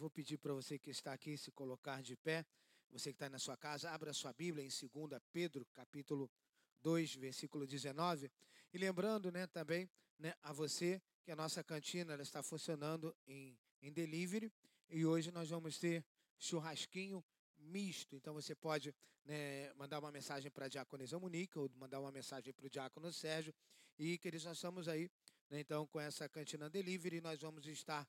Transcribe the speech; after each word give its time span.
vou 0.00 0.08
pedir 0.08 0.38
para 0.38 0.54
você 0.54 0.78
que 0.78 0.88
está 0.88 1.12
aqui 1.12 1.36
se 1.36 1.50
colocar 1.50 2.02
de 2.02 2.16
pé. 2.16 2.46
Você 2.90 3.10
que 3.10 3.16
está 3.16 3.28
na 3.28 3.38
sua 3.38 3.54
casa, 3.54 3.90
abra 3.90 4.14
sua 4.14 4.32
Bíblia 4.32 4.64
em 4.64 4.68
2 4.68 5.20
Pedro, 5.30 5.66
capítulo 5.74 6.30
2, 6.80 7.16
versículo 7.16 7.66
19. 7.66 8.32
E 8.72 8.78
lembrando 8.78 9.30
né, 9.30 9.46
também 9.46 9.90
né, 10.18 10.34
a 10.42 10.54
você 10.54 11.02
que 11.22 11.30
a 11.30 11.36
nossa 11.36 11.62
cantina 11.62 12.14
ela 12.14 12.22
está 12.22 12.42
funcionando 12.42 13.14
em, 13.26 13.58
em 13.82 13.92
delivery. 13.92 14.50
E 14.88 15.04
hoje 15.04 15.30
nós 15.30 15.50
vamos 15.50 15.78
ter 15.78 16.02
churrasquinho 16.38 17.22
misto. 17.58 18.16
Então 18.16 18.32
você 18.32 18.54
pode 18.54 18.94
né, 19.26 19.70
mandar 19.74 19.98
uma 19.98 20.10
mensagem 20.10 20.50
para 20.50 20.64
a 20.64 20.68
Diaconisa 20.68 21.18
Monique 21.18 21.58
ou 21.58 21.70
mandar 21.76 22.00
uma 22.00 22.10
mensagem 22.10 22.54
para 22.54 22.64
o 22.64 22.70
Diácono 22.70 23.12
Sérgio. 23.12 23.54
E, 23.98 24.16
queridos, 24.16 24.46
nós 24.46 24.56
estamos 24.56 24.88
aí, 24.88 25.10
né, 25.50 25.60
então, 25.60 25.86
com 25.86 26.00
essa 26.00 26.26
cantina 26.26 26.70
delivery. 26.70 27.20
Nós 27.20 27.38
vamos 27.38 27.66
estar, 27.66 28.08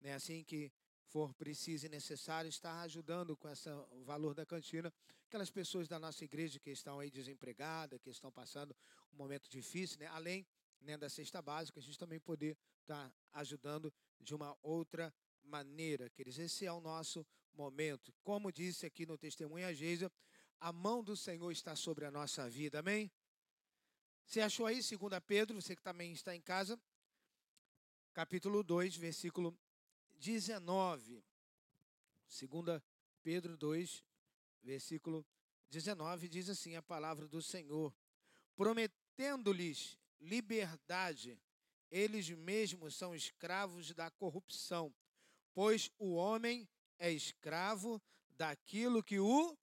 né, 0.00 0.14
assim 0.14 0.44
que 0.44 0.70
for 1.12 1.34
preciso 1.34 1.84
e 1.84 1.88
necessário, 1.90 2.48
estar 2.48 2.80
ajudando 2.80 3.36
com 3.36 3.46
esse 3.46 3.68
valor 4.06 4.34
da 4.34 4.46
cantina 4.46 4.90
aquelas 5.26 5.50
pessoas 5.50 5.86
da 5.86 5.98
nossa 5.98 6.24
igreja 6.24 6.58
que 6.58 6.70
estão 6.70 6.98
aí 6.98 7.10
desempregadas, 7.10 8.00
que 8.00 8.08
estão 8.08 8.32
passando 8.32 8.74
um 9.12 9.16
momento 9.16 9.48
difícil, 9.48 9.98
né? 9.98 10.06
além 10.06 10.46
né, 10.80 10.96
da 10.96 11.10
cesta 11.10 11.40
básica, 11.42 11.80
a 11.80 11.82
gente 11.82 11.98
também 11.98 12.18
poder 12.18 12.56
estar 12.80 13.12
ajudando 13.32 13.92
de 14.18 14.34
uma 14.34 14.56
outra 14.62 15.14
maneira, 15.42 16.08
queridos. 16.08 16.38
Esse 16.38 16.64
é 16.64 16.72
o 16.72 16.80
nosso 16.80 17.26
momento. 17.52 18.12
Como 18.22 18.50
disse 18.50 18.86
aqui 18.86 19.04
no 19.04 19.18
Testemunha 19.18 19.74
Geisa, 19.74 20.10
a 20.58 20.72
mão 20.72 21.02
do 21.02 21.16
Senhor 21.16 21.50
está 21.50 21.76
sobre 21.76 22.06
a 22.06 22.10
nossa 22.10 22.48
vida, 22.48 22.80
amém? 22.80 23.10
Você 24.26 24.40
achou 24.40 24.64
aí, 24.64 24.80
2 24.80 24.98
Pedro, 25.26 25.60
você 25.60 25.76
que 25.76 25.82
também 25.82 26.12
está 26.12 26.34
em 26.34 26.40
casa, 26.40 26.80
capítulo 28.14 28.62
2, 28.62 28.96
versículo 28.96 29.58
19. 30.22 31.24
2 32.28 32.82
Pedro 33.24 33.56
2, 33.56 34.04
versículo 34.62 35.26
19, 35.68 36.28
diz 36.28 36.48
assim 36.48 36.76
a 36.76 36.82
palavra 36.82 37.26
do 37.26 37.42
Senhor: 37.42 37.92
prometendo-lhes 38.54 39.98
liberdade, 40.20 41.40
eles 41.90 42.30
mesmos 42.30 42.94
são 42.94 43.14
escravos 43.14 43.92
da 43.92 44.10
corrupção, 44.12 44.94
pois 45.52 45.90
o 45.98 46.14
homem 46.14 46.68
é 47.00 47.10
escravo 47.10 48.00
daquilo 48.30 49.02
que 49.02 49.18
o 49.18 49.58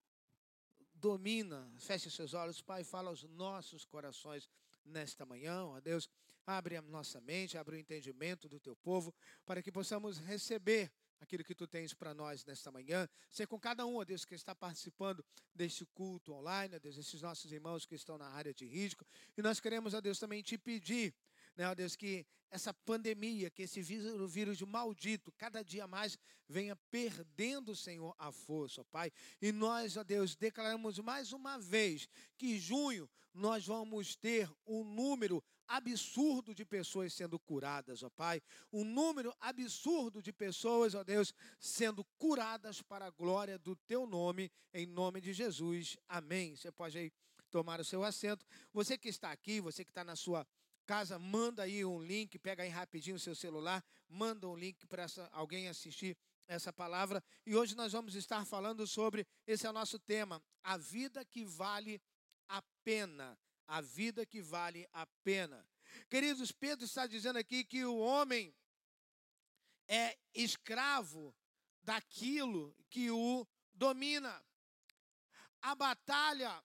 domina. 0.94 1.74
Feche 1.80 2.12
seus 2.12 2.34
olhos, 2.34 2.62
Pai, 2.62 2.84
fala 2.84 3.10
aos 3.10 3.24
nossos 3.24 3.86
corações 3.86 4.50
nesta 4.84 5.26
manhã, 5.26 5.64
ó 5.64 5.80
Deus. 5.80 6.10
Abre 6.50 6.78
a 6.78 6.82
nossa 6.82 7.22
mente, 7.22 7.60
abre 7.60 7.76
o 7.76 7.80
entendimento 7.80 8.50
do 8.50 8.60
teu 8.60 8.76
povo, 8.76 9.14
para 9.46 9.62
que 9.62 9.72
possamos 9.72 10.18
receber 10.18 10.92
aquilo 11.20 11.44
que 11.44 11.54
tu 11.54 11.68
tens 11.68 11.94
para 11.94 12.12
nós 12.12 12.44
nesta 12.44 12.72
manhã. 12.72 13.08
Ser 13.30 13.46
com 13.46 13.60
cada 13.60 13.86
um, 13.86 13.98
ó 13.98 14.04
Deus, 14.04 14.26
que 14.26 14.34
está 14.34 14.56
participando 14.56 15.24
deste 15.54 15.86
culto 15.94 16.34
online, 16.34 16.76
ó 16.76 16.80
Deus, 16.80 16.98
esses 16.98 17.22
nossos 17.22 17.52
irmãos 17.52 17.86
que 17.86 17.94
estão 17.94 18.18
na 18.18 18.30
área 18.30 18.52
de 18.52 18.66
risco. 18.66 19.06
E 19.38 19.44
nós 19.44 19.60
queremos, 19.60 19.94
ó 19.94 20.02
Deus, 20.02 20.18
também 20.18 20.42
te 20.42 20.58
pedir, 20.58 21.14
né, 21.56 21.70
ó 21.70 21.76
Deus, 21.76 21.96
que 21.96 22.26
essa 22.50 22.74
pandemia, 22.74 23.52
que 23.52 23.62
esse 23.62 23.80
vírus, 23.84 24.60
maldito, 24.64 25.32
cada 25.34 25.62
dia 25.62 25.86
mais 25.86 26.18
venha 26.48 26.76
perdendo, 26.90 27.76
Senhor, 27.76 28.16
a 28.18 28.32
força, 28.32 28.82
ó 28.82 28.84
Pai. 28.86 29.12
E 29.40 29.52
nós, 29.52 29.98
ó 29.98 30.04
Deus, 30.04 30.36
declaramos 30.36 30.98
mais 30.98 31.32
uma 31.32 31.60
vez 31.60 32.10
que 32.40 32.58
junho 32.58 33.08
nós 33.36 33.68
vamos 33.68 34.16
ter 34.16 34.50
um 34.66 34.84
número 34.84 35.44
absurdo 35.70 36.54
de 36.54 36.66
pessoas 36.66 37.14
sendo 37.14 37.40
curadas, 37.40 38.04
ó 38.04 38.10
Pai. 38.10 38.42
Um 38.74 38.84
número 38.84 39.34
absurdo 39.40 40.22
de 40.22 40.34
pessoas, 40.34 40.96
ó 40.96 41.04
Deus, 41.04 41.34
sendo 41.60 42.04
curadas 42.18 42.82
para 42.82 43.06
a 43.06 43.12
glória 43.12 43.58
do 43.58 43.76
Teu 43.76 44.06
nome, 44.06 44.52
em 44.74 44.86
nome 44.86 45.22
de 45.22 45.32
Jesus. 45.32 45.96
Amém. 46.08 46.56
Você 46.56 46.72
pode 46.72 46.98
aí 46.98 47.12
tomar 47.52 47.80
o 47.80 47.86
seu 47.86 48.04
assento. 48.04 48.46
Você 48.74 48.98
que 48.98 49.10
está 49.10 49.32
aqui, 49.32 49.62
você 49.62 49.86
que 49.86 49.92
está 49.92 50.04
na 50.04 50.16
sua 50.16 50.46
casa, 50.86 51.20
manda 51.20 51.64
aí 51.64 51.86
um 51.86 52.02
link, 52.02 52.40
pega 52.40 52.64
aí 52.64 52.70
rapidinho 52.70 53.16
o 53.16 53.20
seu 53.20 53.36
celular, 53.36 53.84
manda 54.08 54.48
um 54.48 54.56
link 54.56 54.88
para 54.88 55.06
alguém 55.32 55.68
assistir 55.70 56.18
essa 56.48 56.74
palavra. 56.74 57.24
E 57.46 57.56
hoje 57.56 57.76
nós 57.76 57.94
vamos 57.94 58.16
estar 58.16 58.44
falando 58.44 58.88
sobre, 58.88 59.26
esse 59.46 59.68
é 59.68 59.70
o 59.70 59.74
nosso 59.74 60.00
tema, 60.00 60.42
a 60.64 60.78
vida 60.78 61.24
que 61.24 61.46
vale 61.46 62.02
a 62.48 62.64
pena 62.84 63.38
a 63.70 63.82
vida 63.82 64.26
que 64.26 64.42
vale 64.42 64.90
a 64.92 65.06
pena. 65.24 65.66
Queridos, 66.10 66.52
Pedro 66.52 66.86
está 66.86 67.06
dizendo 67.06 67.38
aqui 67.38 67.64
que 67.64 67.86
o 67.86 67.98
homem 67.98 68.54
é 69.88 70.18
escravo 70.34 71.36
daquilo 71.84 72.76
que 72.90 73.12
o 73.12 73.48
domina. 73.72 74.44
A 75.62 75.76
batalha 75.76 76.64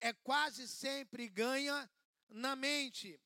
é 0.00 0.12
quase 0.12 0.66
sempre 0.66 1.28
ganha 1.28 1.88
na 2.28 2.56
mente. 2.56 3.20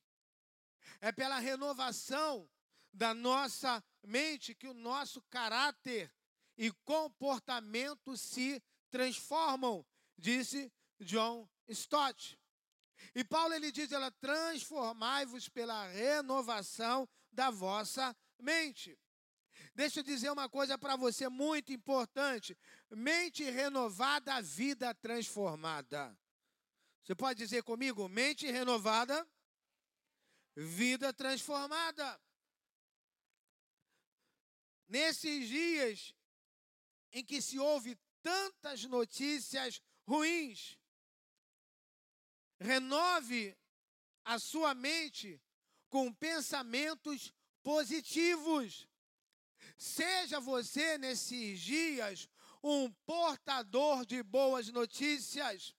É 1.01 1.11
pela 1.11 1.39
renovação 1.39 2.47
da 2.91 3.13
nossa 3.13 3.83
mente 4.03 4.53
que 4.53 4.67
o 4.67 4.73
nosso 4.73 5.19
caráter 5.23 6.13
e 6.55 6.71
comportamento 6.85 8.15
se 8.15 8.61
transformam, 8.91 9.83
disse 10.15 10.71
John 10.99 11.49
Stott. 11.67 12.39
E 13.15 13.23
Paulo 13.23 13.53
ele 13.53 13.71
diz: 13.71 13.91
ela 13.91 14.11
transformai-vos 14.11 15.49
pela 15.49 15.87
renovação 15.87 17.07
da 17.31 17.49
vossa 17.49 18.15
mente. 18.39 18.97
Deixa 19.75 19.99
eu 19.99 20.03
dizer 20.03 20.31
uma 20.31 20.47
coisa 20.47 20.77
para 20.77 20.95
você 20.95 21.27
muito 21.29 21.71
importante: 21.71 22.57
mente 22.89 23.43
renovada, 23.43 24.41
vida 24.41 24.93
transformada. 24.93 26.17
Você 27.03 27.15
pode 27.15 27.37
dizer 27.39 27.63
comigo? 27.63 28.07
Mente 28.07 28.49
renovada, 28.49 29.27
vida 30.55 31.11
transformada. 31.11 32.21
Nesses 34.87 35.47
dias 35.47 36.13
em 37.11 37.23
que 37.25 37.41
se 37.41 37.59
ouve 37.59 37.97
tantas 38.21 38.85
notícias 38.85 39.81
ruins, 40.07 40.77
Renove 42.63 43.57
a 44.23 44.39
sua 44.39 44.73
mente 44.73 45.39
com 45.89 46.13
pensamentos 46.13 47.33
positivos. 47.61 48.87
Seja 49.77 50.39
você 50.39 50.97
nesses 50.97 51.59
dias 51.59 52.29
um 52.63 52.89
portador 53.05 54.05
de 54.05 54.23
boas 54.23 54.69
notícias. 54.69 55.75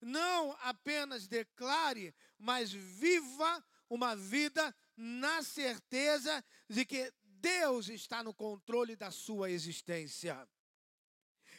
Não 0.00 0.56
apenas 0.62 1.28
declare, 1.28 2.12
mas 2.36 2.72
viva 2.72 3.64
uma 3.88 4.16
vida 4.16 4.74
na 4.96 5.44
certeza 5.44 6.44
de 6.68 6.84
que 6.84 7.12
Deus 7.22 7.88
está 7.88 8.20
no 8.20 8.34
controle 8.34 8.96
da 8.96 9.12
sua 9.12 9.48
existência. 9.48 10.48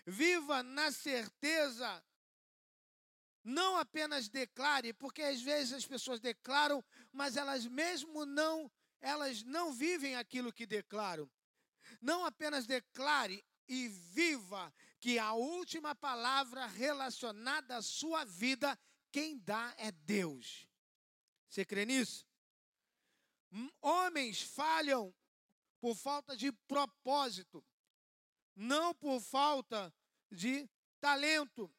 Viva 0.05 0.61
na 0.61 0.91
certeza 0.91 2.03
não 3.45 3.77
apenas 3.77 4.27
declare, 4.27 4.91
porque 4.91 5.21
às 5.21 5.39
vezes 5.39 5.71
as 5.73 5.85
pessoas 5.85 6.19
declaram, 6.19 6.83
mas 7.13 7.37
elas 7.37 7.67
mesmo 7.67 8.25
não, 8.25 8.71
elas 8.99 9.43
não 9.43 9.71
vivem 9.71 10.15
aquilo 10.15 10.51
que 10.51 10.65
declaram. 10.65 11.29
Não 12.01 12.25
apenas 12.25 12.65
declare 12.65 13.45
e 13.67 13.87
viva 13.87 14.73
que 14.99 15.19
a 15.19 15.33
última 15.33 15.93
palavra 15.93 16.65
relacionada 16.65 17.77
à 17.77 17.83
sua 17.83 18.25
vida, 18.25 18.77
quem 19.11 19.37
dá 19.37 19.75
é 19.77 19.91
Deus. 19.91 20.67
Você 21.47 21.63
crê 21.63 21.85
nisso? 21.85 22.25
Hum, 23.51 23.69
homens 23.79 24.41
falham 24.41 25.13
por 25.79 25.95
falta 25.95 26.35
de 26.35 26.51
propósito, 26.51 27.63
não 28.55 28.95
por 28.95 29.21
falta 29.21 29.93
de 30.31 30.67
talento. 30.99 31.71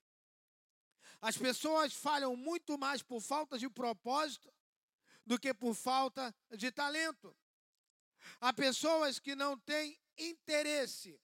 As 1.20 1.36
pessoas 1.36 1.92
falham 1.92 2.36
muito 2.36 2.78
mais 2.78 3.02
por 3.02 3.20
falta 3.20 3.58
de 3.58 3.68
propósito 3.68 4.52
do 5.24 5.38
que 5.38 5.52
por 5.52 5.74
falta 5.74 6.34
de 6.56 6.70
talento. 6.70 7.36
Há 8.40 8.52
pessoas 8.52 9.18
que 9.18 9.34
não 9.34 9.58
têm 9.58 9.98
interesse 10.16 11.20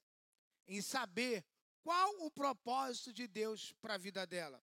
em 0.66 0.80
saber 0.80 1.44
qual 1.82 2.10
o 2.24 2.30
propósito 2.30 3.12
de 3.12 3.26
Deus 3.26 3.72
para 3.80 3.94
a 3.94 3.98
vida 3.98 4.26
dela. 4.26 4.62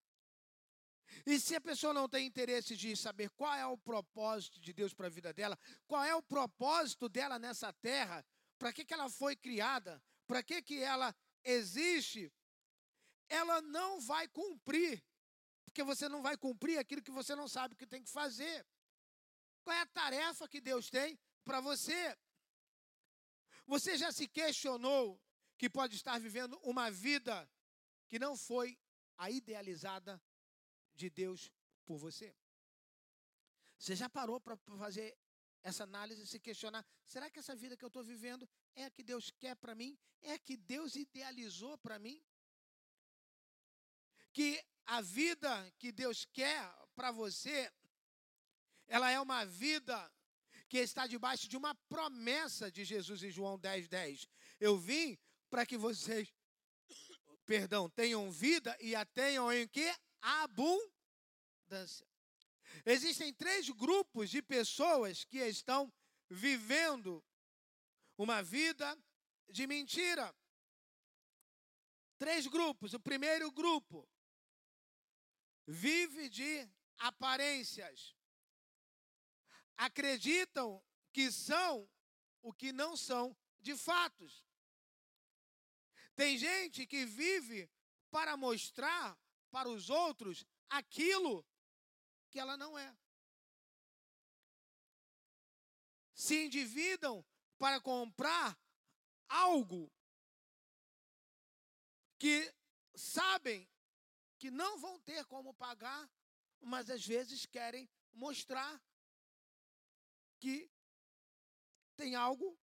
E 1.25 1.39
se 1.39 1.55
a 1.55 1.61
pessoa 1.61 1.93
não 1.93 2.07
tem 2.07 2.27
interesse 2.27 2.75
de 2.75 2.95
saber 2.95 3.29
qual 3.31 3.53
é 3.55 3.65
o 3.65 3.77
propósito 3.77 4.59
de 4.59 4.71
Deus 4.71 4.93
para 4.93 5.07
a 5.07 5.09
vida 5.09 5.33
dela, 5.33 5.57
qual 5.87 6.03
é 6.03 6.13
o 6.13 6.21
propósito 6.21 7.09
dela 7.09 7.39
nessa 7.39 7.73
terra, 7.73 8.25
para 8.57 8.71
que, 8.71 8.85
que 8.85 8.93
ela 8.93 9.09
foi 9.09 9.35
criada, 9.35 10.01
para 10.27 10.43
que, 10.43 10.61
que 10.61 10.81
ela 10.81 11.15
existe, 11.43 12.31
ela 13.27 13.61
não 13.61 13.99
vai 13.99 14.27
cumprir 14.27 15.03
porque 15.79 15.95
você 15.95 16.09
não 16.09 16.21
vai 16.21 16.35
cumprir 16.35 16.77
aquilo 16.77 17.01
que 17.01 17.09
você 17.09 17.33
não 17.33 17.47
sabe 17.47 17.73
que 17.73 17.87
tem 17.87 18.03
que 18.03 18.09
fazer. 18.09 18.67
Qual 19.63 19.73
é 19.73 19.79
a 19.79 19.85
tarefa 19.85 20.45
que 20.45 20.59
Deus 20.59 20.89
tem 20.89 21.17
para 21.45 21.61
você? 21.61 22.17
Você 23.65 23.97
já 23.97 24.11
se 24.11 24.27
questionou 24.27 25.17
que 25.57 25.69
pode 25.69 25.95
estar 25.95 26.19
vivendo 26.19 26.59
uma 26.63 26.91
vida 26.91 27.49
que 28.09 28.19
não 28.19 28.35
foi 28.35 28.77
a 29.17 29.31
idealizada 29.31 30.21
de 30.95 31.09
Deus 31.09 31.49
por 31.85 31.97
você? 31.97 32.35
Você 33.77 33.95
já 33.95 34.09
parou 34.09 34.41
para 34.41 34.57
fazer 34.57 35.17
essa 35.63 35.85
análise, 35.85 36.27
se 36.27 36.41
questionar: 36.41 36.85
será 37.05 37.29
que 37.29 37.39
essa 37.39 37.55
vida 37.55 37.77
que 37.77 37.85
eu 37.85 37.87
estou 37.87 38.03
vivendo 38.03 38.49
é 38.75 38.83
a 38.83 38.91
que 38.91 39.01
Deus 39.01 39.31
quer 39.31 39.55
para 39.55 39.73
mim? 39.73 39.97
É 40.21 40.33
a 40.33 40.39
que 40.39 40.57
Deus 40.57 40.97
idealizou 40.97 41.77
para 41.77 41.97
mim? 41.97 42.21
Que 44.39 44.57
a 44.85 45.01
vida 45.01 45.69
que 45.77 45.91
Deus 45.91 46.23
quer 46.31 46.63
para 46.95 47.11
você, 47.11 47.69
ela 48.87 49.11
é 49.11 49.19
uma 49.19 49.43
vida 49.45 50.09
que 50.69 50.77
está 50.77 51.05
debaixo 51.05 51.45
de 51.49 51.57
uma 51.57 51.75
promessa 51.89 52.71
de 52.71 52.85
Jesus 52.85 53.21
em 53.21 53.31
João 53.31 53.59
10, 53.59 53.89
10. 53.89 54.29
Eu 54.57 54.77
vim 54.77 55.19
para 55.49 55.65
que 55.65 55.77
vocês, 55.77 56.33
perdão, 57.45 57.89
tenham 57.89 58.31
vida 58.31 58.77
e 58.79 58.95
a 58.95 59.05
tenham 59.05 59.51
em 59.51 59.67
que? 59.67 59.93
Abundância. 60.21 62.07
Existem 62.85 63.33
três 63.33 63.69
grupos 63.69 64.29
de 64.29 64.41
pessoas 64.41 65.25
que 65.25 65.39
estão 65.39 65.91
vivendo 66.29 67.21
uma 68.17 68.41
vida 68.41 68.97
de 69.49 69.67
mentira. 69.67 70.33
Três 72.17 72.47
grupos. 72.47 72.93
O 72.93 73.01
primeiro 73.01 73.51
grupo 73.51 74.07
vive 75.69 76.29
de 76.29 76.67
aparências. 76.97 78.15
Acreditam 79.77 80.83
que 81.13 81.31
são 81.31 81.87
o 82.41 82.51
que 82.51 82.73
não 82.73 82.97
são 82.97 83.37
de 83.59 83.77
fatos. 83.77 84.43
Tem 86.15 86.37
gente 86.37 86.87
que 86.87 87.05
vive 87.05 87.69
para 88.09 88.35
mostrar 88.35 89.17
para 89.51 89.69
os 89.69 89.89
outros 89.89 90.43
aquilo 90.67 91.45
que 92.31 92.39
ela 92.39 92.57
não 92.57 92.77
é. 92.77 92.97
Se 96.13 96.45
endividam 96.45 97.25
para 97.57 97.79
comprar 97.79 98.59
algo 99.27 99.91
que 102.17 102.53
sabem 102.95 103.69
que 104.39 104.49
não 104.49 104.79
vão 104.79 104.97
ter 105.01 105.25
como 105.25 105.53
pagar, 105.53 106.09
mas 106.61 106.89
às 106.89 107.05
vezes 107.05 107.45
querem 107.45 107.89
mostrar 108.13 108.81
que 110.39 110.71
tem 111.95 112.15
algo 112.15 112.57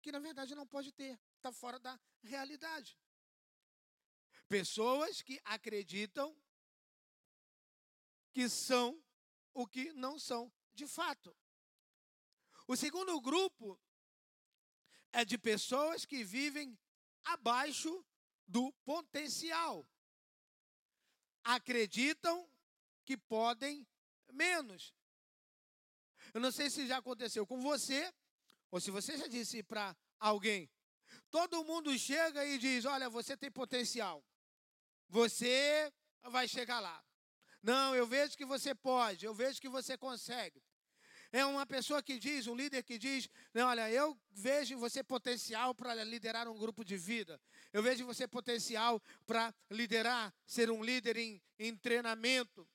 que 0.00 0.12
na 0.12 0.20
verdade 0.20 0.54
não 0.54 0.66
pode 0.66 0.92
ter, 0.92 1.20
está 1.34 1.52
fora 1.52 1.78
da 1.80 2.00
realidade. 2.22 2.96
Pessoas 4.48 5.20
que 5.20 5.40
acreditam 5.44 6.34
que 8.32 8.48
são 8.48 9.02
o 9.52 9.66
que 9.66 9.92
não 9.94 10.18
são 10.18 10.52
de 10.72 10.86
fato. 10.86 11.36
O 12.68 12.76
segundo 12.76 13.20
grupo 13.20 13.80
é 15.12 15.24
de 15.24 15.36
pessoas 15.36 16.04
que 16.04 16.22
vivem 16.22 16.78
abaixo 17.24 18.04
do 18.46 18.72
potencial. 18.84 19.88
Acreditam 21.46 22.48
que 23.04 23.16
podem 23.16 23.86
menos. 24.32 24.92
Eu 26.34 26.40
não 26.40 26.50
sei 26.50 26.68
se 26.68 26.88
já 26.88 26.98
aconteceu 26.98 27.46
com 27.46 27.60
você, 27.60 28.12
ou 28.70 28.80
se 28.80 28.90
você 28.90 29.16
já 29.16 29.28
disse 29.28 29.62
para 29.62 29.96
alguém. 30.18 30.68
Todo 31.30 31.64
mundo 31.64 31.96
chega 31.96 32.44
e 32.44 32.58
diz: 32.58 32.84
Olha, 32.84 33.08
você 33.08 33.36
tem 33.36 33.50
potencial. 33.50 34.24
Você 35.08 35.92
vai 36.24 36.48
chegar 36.48 36.80
lá. 36.80 37.04
Não, 37.62 37.94
eu 37.94 38.06
vejo 38.08 38.36
que 38.36 38.44
você 38.44 38.74
pode, 38.74 39.24
eu 39.24 39.32
vejo 39.32 39.60
que 39.60 39.68
você 39.68 39.96
consegue. 39.96 40.60
É 41.32 41.44
uma 41.44 41.66
pessoa 41.66 42.02
que 42.02 42.18
diz, 42.18 42.46
um 42.46 42.54
líder 42.54 42.82
que 42.82 42.98
diz: 42.98 43.28
olha, 43.54 43.90
eu 43.90 44.18
vejo 44.30 44.74
em 44.74 44.76
você 44.76 45.02
potencial 45.02 45.74
para 45.74 45.94
liderar 46.04 46.48
um 46.48 46.58
grupo 46.58 46.84
de 46.84 46.96
vida. 46.96 47.40
Eu 47.72 47.82
vejo 47.82 48.02
em 48.02 48.06
você 48.06 48.26
potencial 48.26 49.02
para 49.26 49.54
liderar, 49.70 50.32
ser 50.46 50.70
um 50.70 50.82
líder 50.82 51.16
em, 51.16 51.42
em 51.58 51.76
treinamento. 51.76 52.68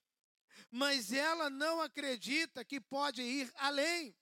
Mas 0.69 1.11
ela 1.11 1.49
não 1.49 1.81
acredita 1.81 2.63
que 2.63 2.79
pode 2.79 3.21
ir 3.21 3.51
além. 3.55 4.15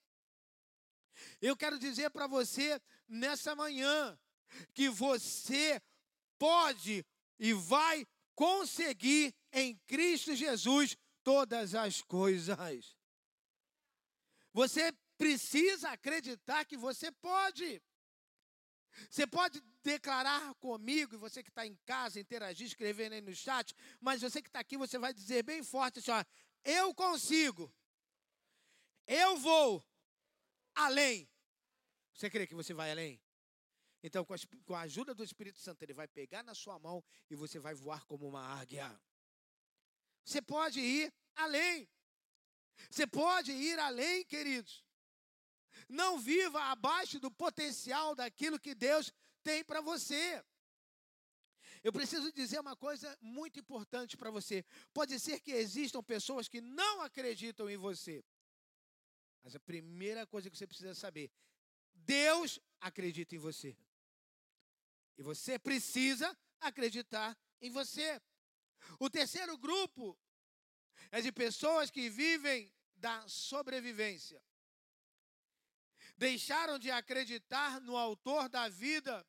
Eu 1.41 1.55
quero 1.55 1.77
dizer 1.77 2.09
para 2.11 2.27
você 2.27 2.81
nessa 3.07 3.55
manhã 3.55 4.17
que 4.73 4.89
você 4.89 5.81
pode 6.37 7.05
e 7.37 7.53
vai 7.53 8.07
conseguir 8.35 9.35
em 9.51 9.75
Cristo 9.85 10.35
Jesus 10.35 10.95
todas 11.23 11.75
as 11.75 12.01
coisas. 12.01 12.98
Você 14.53 14.91
precisa 15.17 15.91
acreditar 15.91 16.65
que 16.65 16.77
você 16.77 17.11
pode. 17.11 17.81
Você 19.09 19.27
pode 19.27 19.61
declarar 19.83 20.53
comigo, 20.55 21.15
e 21.15 21.17
você 21.17 21.43
que 21.43 21.49
está 21.49 21.65
em 21.65 21.75
casa, 21.85 22.19
interagir, 22.19 22.67
escrevendo 22.67 23.13
aí 23.13 23.21
no 23.21 23.33
chat, 23.33 23.73
mas 23.99 24.21
você 24.21 24.41
que 24.41 24.49
está 24.49 24.59
aqui, 24.59 24.77
você 24.77 24.97
vai 24.97 25.13
dizer 25.13 25.43
bem 25.43 25.63
forte 25.63 25.99
assim: 25.99 26.11
ó, 26.11 26.23
eu 26.63 26.93
consigo, 26.93 27.73
eu 29.07 29.37
vou 29.37 29.85
além. 30.75 31.29
Você 32.13 32.29
crê 32.29 32.45
que 32.47 32.55
você 32.55 32.73
vai 32.73 32.91
além? 32.91 33.21
Então, 34.01 34.23
com 34.23 34.33
a, 34.33 34.37
com 34.65 34.75
a 34.75 34.81
ajuda 34.81 35.13
do 35.13 35.23
Espírito 35.23 35.59
Santo, 35.59 35.83
ele 35.83 35.93
vai 35.93 36.07
pegar 36.07 36.43
na 36.43 36.55
sua 36.55 36.79
mão 36.79 37.03
e 37.29 37.35
você 37.35 37.59
vai 37.59 37.73
voar 37.73 38.05
como 38.05 38.27
uma 38.27 38.41
águia. 38.41 38.99
Você 40.23 40.41
pode 40.41 40.79
ir 40.79 41.13
além. 41.35 41.87
Você 42.89 43.05
pode 43.05 43.51
ir 43.51 43.77
além, 43.79 44.23
queridos. 44.25 44.85
Não 45.87 46.19
viva 46.19 46.61
abaixo 46.65 47.19
do 47.19 47.31
potencial 47.31 48.15
daquilo 48.15 48.59
que 48.59 48.75
Deus 48.75 49.11
tem 49.43 49.63
para 49.63 49.81
você. 49.81 50.43
Eu 51.83 51.93
preciso 51.93 52.31
dizer 52.33 52.59
uma 52.59 52.75
coisa 52.75 53.17
muito 53.21 53.59
importante 53.59 54.17
para 54.17 54.29
você. 54.29 54.65
Pode 54.93 55.19
ser 55.19 55.39
que 55.39 55.51
existam 55.51 56.03
pessoas 56.03 56.47
que 56.47 56.59
não 56.59 57.01
acreditam 57.01 57.69
em 57.69 57.77
você. 57.77 58.23
Mas 59.43 59.55
a 59.55 59.59
primeira 59.59 60.27
coisa 60.27 60.49
que 60.49 60.57
você 60.57 60.67
precisa 60.67 60.93
saber: 60.93 61.31
Deus 61.93 62.59
acredita 62.81 63.35
em 63.35 63.39
você. 63.39 63.77
E 65.17 65.23
você 65.23 65.57
precisa 65.57 66.37
acreditar 66.59 67.37
em 67.61 67.69
você. 67.69 68.21
O 68.99 69.09
terceiro 69.09 69.57
grupo 69.57 70.17
é 71.11 71.21
de 71.21 71.31
pessoas 71.31 71.89
que 71.89 72.09
vivem 72.09 72.71
da 72.95 73.27
sobrevivência. 73.27 74.41
Deixaram 76.17 76.77
de 76.77 76.91
acreditar 76.91 77.79
no 77.81 77.95
autor 77.95 78.49
da 78.49 78.67
vida 78.67 79.25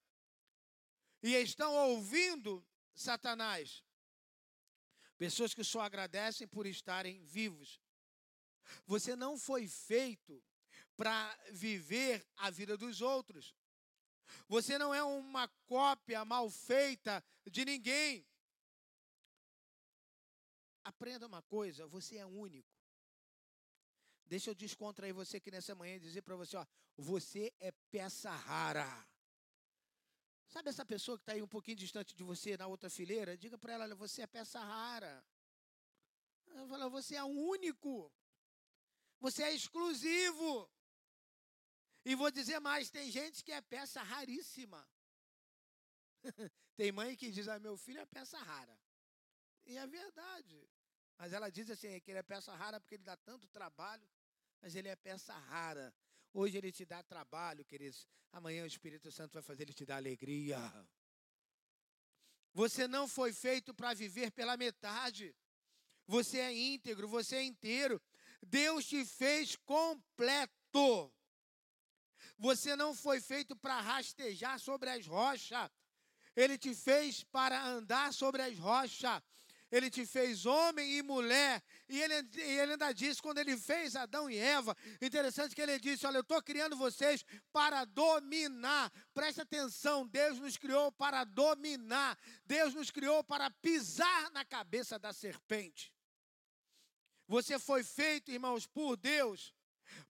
e 1.22 1.34
estão 1.36 1.74
ouvindo 1.74 2.66
Satanás. 2.94 3.84
Pessoas 5.16 5.54
que 5.54 5.62
só 5.62 5.82
agradecem 5.82 6.48
por 6.48 6.66
estarem 6.66 7.22
vivos. 7.24 7.80
Você 8.86 9.14
não 9.14 9.38
foi 9.38 9.68
feito 9.68 10.42
para 10.96 11.38
viver 11.52 12.26
a 12.36 12.50
vida 12.50 12.76
dos 12.76 13.00
outros. 13.00 13.54
Você 14.48 14.78
não 14.78 14.94
é 14.94 15.02
uma 15.02 15.48
cópia 15.66 16.24
mal 16.24 16.50
feita 16.50 17.24
de 17.50 17.64
ninguém. 17.64 18.26
Aprenda 20.84 21.26
uma 21.26 21.42
coisa, 21.42 21.86
você 21.86 22.16
é 22.16 22.26
único. 22.26 22.68
Deixa 24.26 24.50
eu 24.50 24.54
descontrair 24.54 25.12
você 25.12 25.38
aqui 25.38 25.50
nessa 25.50 25.74
manhã 25.74 25.96
e 25.96 26.00
dizer 26.00 26.22
para 26.22 26.36
você, 26.36 26.56
ó, 26.56 26.64
você 26.96 27.52
é 27.58 27.72
peça 27.90 28.30
rara. 28.30 29.06
Sabe 30.46 30.68
essa 30.68 30.84
pessoa 30.84 31.16
que 31.16 31.22
está 31.22 31.32
aí 31.32 31.42
um 31.42 31.48
pouquinho 31.48 31.76
distante 31.76 32.14
de 32.14 32.22
você, 32.22 32.56
na 32.56 32.66
outra 32.66 32.88
fileira? 32.88 33.36
Diga 33.36 33.58
para 33.58 33.72
ela, 33.72 33.94
você 33.94 34.22
é 34.22 34.26
peça 34.26 34.60
rara. 34.60 35.24
Ela 36.48 36.66
fala, 36.68 36.88
você 36.88 37.14
é 37.14 37.24
único. 37.24 38.12
Você 39.20 39.42
é 39.42 39.52
exclusivo. 39.52 40.70
E 42.04 42.14
vou 42.14 42.30
dizer 42.30 42.58
mais: 42.60 42.90
tem 42.90 43.10
gente 43.10 43.44
que 43.44 43.52
é 43.52 43.60
peça 43.60 44.02
raríssima. 44.02 44.88
tem 46.76 46.90
mãe 46.90 47.16
que 47.16 47.30
diz: 47.30 47.46
ah, 47.48 47.58
meu 47.58 47.76
filho 47.76 48.00
é 48.00 48.06
peça 48.06 48.38
rara. 48.38 48.78
E 49.66 49.76
é 49.76 49.86
verdade. 49.86 50.68
Mas 51.18 51.32
ela 51.32 51.50
diz 51.50 51.70
assim: 51.70 52.00
que 52.00 52.10
ele 52.10 52.18
é 52.18 52.22
peça 52.22 52.54
rara 52.54 52.80
porque 52.80 52.94
ele 52.94 53.04
dá 53.04 53.16
tanto 53.16 53.46
trabalho, 53.48 54.08
mas 54.60 54.74
ele 54.74 54.88
é 54.88 54.96
peça 54.96 55.34
rara. 55.34 55.94
Hoje 56.32 56.56
ele 56.56 56.70
te 56.70 56.84
dá 56.84 57.02
trabalho, 57.02 57.64
queridos. 57.64 58.06
Amanhã 58.32 58.62
o 58.62 58.66
Espírito 58.66 59.10
Santo 59.10 59.34
vai 59.34 59.42
fazer 59.42 59.64
ele 59.64 59.72
te 59.72 59.84
dar 59.84 59.96
alegria. 59.96 60.58
Você 62.52 62.86
não 62.88 63.06
foi 63.06 63.32
feito 63.32 63.74
para 63.74 63.94
viver 63.94 64.30
pela 64.30 64.56
metade. 64.56 65.34
Você 66.06 66.38
é 66.38 66.52
íntegro, 66.52 67.06
você 67.08 67.36
é 67.36 67.42
inteiro. 67.42 68.00
Deus 68.42 68.86
te 68.86 69.04
fez 69.04 69.56
completo. 69.56 71.12
Você 72.38 72.74
não 72.74 72.94
foi 72.94 73.20
feito 73.20 73.54
para 73.54 73.80
rastejar 73.80 74.58
sobre 74.58 74.90
as 74.90 75.06
rochas. 75.06 75.70
Ele 76.34 76.56
te 76.56 76.74
fez 76.74 77.22
para 77.24 77.62
andar 77.64 78.12
sobre 78.12 78.42
as 78.42 78.58
rochas. 78.58 79.22
Ele 79.70 79.88
te 79.88 80.04
fez 80.04 80.46
homem 80.46 80.98
e 80.98 81.02
mulher. 81.02 81.62
E 81.88 82.00
ele, 82.00 82.14
ele 82.40 82.72
ainda 82.72 82.92
disse, 82.92 83.22
quando 83.22 83.38
ele 83.38 83.56
fez 83.56 83.94
Adão 83.94 84.28
e 84.28 84.36
Eva, 84.36 84.76
interessante 85.00 85.54
que 85.54 85.62
ele 85.62 85.78
disse: 85.78 86.06
Olha, 86.06 86.16
eu 86.16 86.22
estou 86.22 86.42
criando 86.42 86.76
vocês 86.76 87.24
para 87.52 87.84
dominar. 87.84 88.90
Presta 89.14 89.42
atenção, 89.42 90.06
Deus 90.06 90.38
nos 90.40 90.56
criou 90.56 90.90
para 90.90 91.22
dominar. 91.24 92.18
Deus 92.44 92.74
nos 92.74 92.90
criou 92.90 93.22
para 93.22 93.50
pisar 93.50 94.30
na 94.32 94.44
cabeça 94.44 94.98
da 94.98 95.12
serpente. 95.12 95.92
Você 97.28 97.58
foi 97.60 97.84
feito, 97.84 98.32
irmãos, 98.32 98.66
por 98.66 98.96
Deus, 98.96 99.54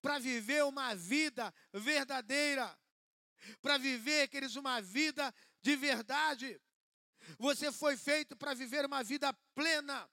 para 0.01 0.19
viver 0.19 0.65
uma 0.65 0.95
vida 0.95 1.53
verdadeira. 1.71 2.79
Para 3.61 3.77
viver, 3.77 4.29
queridos, 4.29 4.57
uma 4.57 4.81
vida 4.81 5.35
de 5.61 5.77
verdade. 5.77 6.59
Você 7.39 7.71
foi 7.73 7.97
feito 7.97 8.37
para 8.37 8.55
viver 8.55 8.85
uma 8.85 9.03
vida 9.03 9.33
plena. 9.55 10.09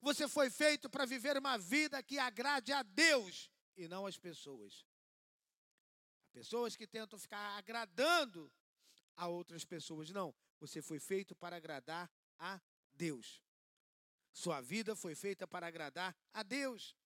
Você 0.00 0.28
foi 0.28 0.50
feito 0.50 0.88
para 0.88 1.04
viver 1.04 1.36
uma 1.36 1.56
vida 1.58 2.02
que 2.02 2.18
agrade 2.18 2.72
a 2.72 2.82
Deus 2.82 3.50
e 3.76 3.88
não 3.88 4.06
as 4.06 4.18
pessoas. 4.18 4.86
Pessoas 6.32 6.76
que 6.76 6.86
tentam 6.86 7.18
ficar 7.18 7.56
agradando 7.58 8.52
a 9.16 9.26
outras 9.26 9.64
pessoas. 9.64 10.10
Não, 10.10 10.34
você 10.60 10.82
foi 10.82 10.98
feito 10.98 11.34
para 11.34 11.56
agradar 11.56 12.10
a 12.38 12.60
Deus. 12.94 13.42
Sua 14.32 14.60
vida 14.60 14.94
foi 14.94 15.14
feita 15.14 15.46
para 15.46 15.66
agradar 15.66 16.16
a 16.32 16.42
Deus. 16.42 16.96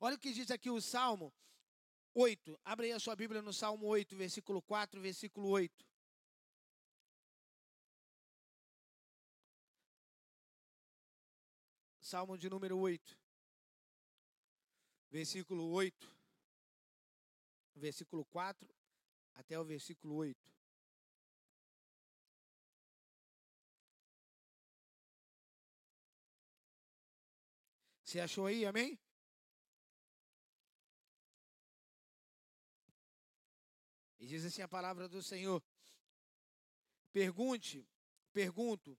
Olha 0.00 0.16
o 0.16 0.18
que 0.18 0.32
diz 0.32 0.50
aqui 0.50 0.68
o 0.70 0.80
Salmo 0.80 1.32
8. 2.14 2.58
Abre 2.64 2.86
aí 2.86 2.92
a 2.92 2.98
sua 2.98 3.14
Bíblia 3.14 3.42
no 3.42 3.52
Salmo 3.52 3.86
8, 3.86 4.16
versículo 4.16 4.60
4, 4.62 5.00
versículo 5.00 5.48
8. 5.48 5.86
Salmo 12.06 12.38
de 12.38 12.48
número 12.48 12.78
8, 12.78 13.18
versículo 15.10 15.72
8, 15.72 16.16
versículo 17.74 18.24
4 18.26 18.72
até 19.34 19.58
o 19.58 19.64
versículo 19.64 20.14
8. 20.14 20.38
Você 28.04 28.20
achou 28.20 28.46
aí, 28.46 28.64
amém? 28.64 28.96
E 34.20 34.28
diz 34.28 34.44
assim 34.44 34.62
a 34.62 34.68
palavra 34.68 35.08
do 35.08 35.20
Senhor: 35.20 35.60
Pergunte, 37.12 37.84
pergunto, 38.32 38.96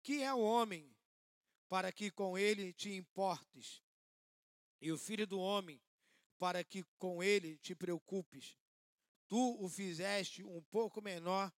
que 0.00 0.22
é 0.22 0.32
o 0.32 0.38
homem 0.38 0.96
para 1.68 1.92
que 1.92 2.10
com 2.10 2.38
ele 2.38 2.72
te 2.72 2.90
importes, 2.90 3.82
e 4.80 4.90
o 4.90 4.98
filho 4.98 5.26
do 5.26 5.38
homem, 5.38 5.80
para 6.38 6.64
que 6.64 6.84
com 6.98 7.22
ele 7.22 7.58
te 7.58 7.74
preocupes. 7.74 8.56
Tu 9.26 9.62
o 9.62 9.68
fizeste 9.68 10.42
um 10.42 10.62
pouco 10.62 11.02
menor 11.02 11.52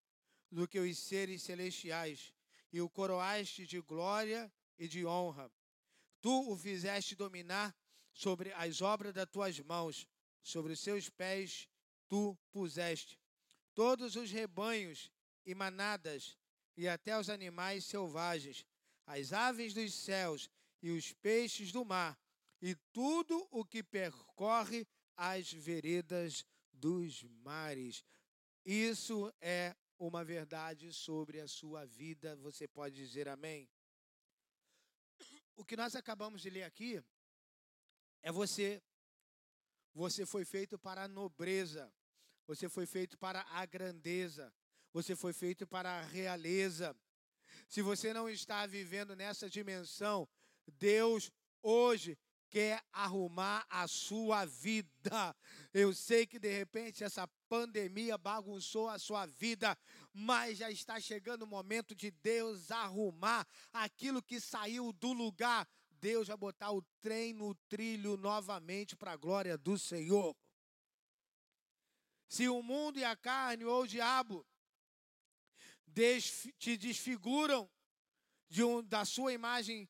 do 0.51 0.68
que 0.68 0.80
os 0.80 0.98
seres 0.98 1.44
celestiais, 1.44 2.34
e 2.72 2.82
o 2.82 2.89
coroaste 2.89 3.66
de 3.66 3.80
glória 3.82 4.51
e 4.78 4.88
de 4.88 5.06
honra. 5.06 5.51
Tu 6.22 6.51
o 6.51 6.58
fizeste 6.58 7.16
dominar 7.16 7.75
sobre 8.13 8.51
as 8.54 8.82
obras 8.82 9.13
das 9.13 9.30
tuas 9.30 9.60
mãos, 9.60 10.08
sobre 10.42 10.74
os 10.74 10.80
seus 10.80 11.10
pés 11.10 11.70
tu 12.08 12.38
puseste. 12.51 13.20
Todos 13.74 14.16
os 14.16 14.32
rebanhos 14.32 15.12
e 15.46 15.54
manadas, 15.54 16.38
e 16.75 16.88
até 16.88 17.18
os 17.18 17.30
animais 17.30 17.86
selvagens, 17.86 18.66
as 19.10 19.34
aves 19.34 19.74
dos 19.74 19.92
céus 19.92 20.48
e 20.84 20.92
os 20.92 21.12
peixes 21.13 21.72
do 21.72 21.84
mar, 21.84 22.16
e 22.62 22.75
tudo 22.94 23.48
o 23.50 23.66
que 23.66 23.82
percorre 23.82 24.88
as 25.18 25.51
veredas 25.51 26.46
dos 26.72 27.24
mares. 27.24 28.06
Isso 28.63 29.34
é 29.42 29.75
uma 29.98 30.24
verdade 30.24 30.94
sobre 30.94 31.39
a 31.39 31.48
sua 31.48 31.88
vida. 31.88 32.36
Você 32.36 32.68
pode 32.68 32.96
dizer 32.96 33.28
amém? 33.28 33.68
O 35.56 35.66
que 35.66 35.75
nós 35.75 35.96
acabamos 35.96 36.44
de 36.44 36.51
ler 36.51 36.63
aqui 36.63 37.04
é 38.22 38.32
você. 38.32 38.80
Você 39.96 40.24
foi 40.24 40.46
feito 40.46 40.78
para 40.78 41.06
a 41.06 41.08
nobreza. 41.08 41.92
Você 42.46 42.70
foi 42.70 42.86
feito 42.86 43.18
para 43.18 43.42
a 43.50 43.66
grandeza. 43.66 44.54
Você 44.94 45.16
foi 45.16 45.34
feito 45.34 45.66
para 45.66 46.00
a 46.00 46.04
realeza. 46.04 46.96
Se 47.70 47.84
você 47.84 48.12
não 48.12 48.28
está 48.28 48.66
vivendo 48.66 49.16
nessa 49.16 49.48
dimensão, 49.48 50.28
Deus 50.80 51.32
hoje 51.62 52.18
quer 52.50 52.84
arrumar 52.92 53.64
a 53.70 53.88
sua 53.88 54.44
vida. 54.44 55.36
Eu 55.72 55.94
sei 55.94 56.26
que 56.26 56.40
de 56.40 56.52
repente 56.52 57.04
essa 57.04 57.28
pandemia 57.48 58.18
bagunçou 58.18 58.90
a 58.90 58.98
sua 58.98 59.28
vida, 59.28 59.78
mas 60.12 60.58
já 60.58 60.72
está 60.72 61.00
chegando 61.00 61.44
o 61.44 61.48
momento 61.48 61.94
de 61.94 62.10
Deus 62.10 62.72
arrumar 62.72 63.48
aquilo 63.72 64.24
que 64.24 64.40
saiu 64.40 64.92
do 64.92 65.14
lugar. 65.14 65.68
Deus 65.92 66.28
vai 66.28 66.38
botar 66.38 66.72
o 66.72 66.82
trem 67.00 67.34
no 67.34 67.54
trilho 67.70 68.18
novamente 68.18 68.96
para 68.96 69.12
a 69.12 69.18
glória 69.18 69.56
do 69.56 69.78
Senhor. 69.78 70.36
Se 72.28 72.50
o 72.50 72.64
mundo 72.64 72.98
e 72.98 73.04
a 73.04 73.16
carne 73.16 73.64
ou 73.64 73.84
o 73.84 73.88
diabo 73.88 74.44
te 76.58 76.77
desfiguram 76.77 77.69
de 78.50 78.63
um, 78.63 78.84
da 78.84 79.05
sua 79.05 79.34
imagem 79.34 79.88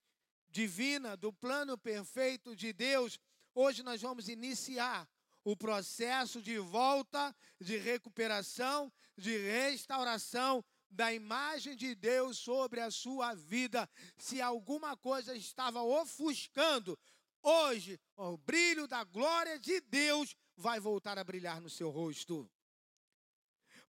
divina, 0.49 1.15
do 1.15 1.31
plano 1.31 1.77
perfeito 1.77 2.55
de 2.55 2.73
Deus, 2.73 3.19
hoje 3.53 3.83
nós 3.83 4.01
vamos 4.01 4.27
iniciar 4.27 5.07
o 5.43 5.55
processo 5.55 6.41
de 6.41 6.57
volta, 6.57 7.35
de 7.59 7.77
recuperação, 7.77 8.91
de 9.17 9.37
restauração 9.37 10.63
da 10.89 11.13
imagem 11.13 11.75
de 11.75 11.95
Deus 11.95 12.37
sobre 12.37 12.81
a 12.81 12.91
sua 12.91 13.35
vida. 13.35 13.87
Se 14.17 14.41
alguma 14.41 14.97
coisa 14.97 15.35
estava 15.35 15.81
ofuscando, 15.81 16.97
hoje 17.41 17.99
o 18.17 18.37
brilho 18.37 18.87
da 18.87 19.03
glória 19.03 19.59
de 19.59 19.79
Deus 19.81 20.35
vai 20.57 20.79
voltar 20.79 21.17
a 21.17 21.23
brilhar 21.23 21.61
no 21.61 21.69
seu 21.69 21.89
rosto 21.89 22.49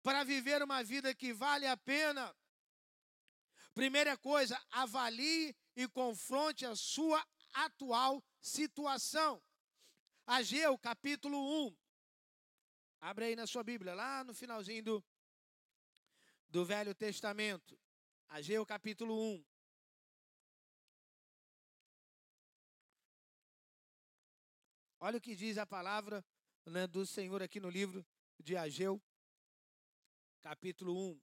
para 0.02 0.24
viver 0.24 0.62
uma 0.62 0.82
vida 0.82 1.14
que 1.14 1.32
vale 1.32 1.66
a 1.66 1.76
pena, 1.76 2.34
primeira 3.74 4.16
coisa, 4.16 4.60
avalie 4.70 5.54
e 5.76 5.86
confronte 5.88 6.64
a 6.64 6.74
sua 6.74 7.24
atual 7.52 8.22
situação. 8.40 9.42
Ageu, 10.26 10.78
capítulo 10.78 11.66
1. 11.66 11.76
Abre 13.00 13.26
aí 13.26 13.36
na 13.36 13.46
sua 13.46 13.62
Bíblia, 13.62 13.94
lá 13.94 14.22
no 14.24 14.34
finalzinho 14.34 14.82
do, 14.82 15.04
do 16.48 16.64
Velho 16.64 16.94
Testamento. 16.94 17.78
Ageu, 18.28 18.64
capítulo 18.64 19.18
1. 19.34 19.44
Olha 25.00 25.16
o 25.16 25.20
que 25.20 25.34
diz 25.34 25.56
a 25.56 25.66
palavra 25.66 26.24
né, 26.66 26.86
do 26.86 27.06
Senhor 27.06 27.42
aqui 27.42 27.58
no 27.58 27.70
livro 27.70 28.06
de 28.38 28.54
Ageu, 28.54 29.02
capítulo 30.40 31.12
1. 31.12 31.20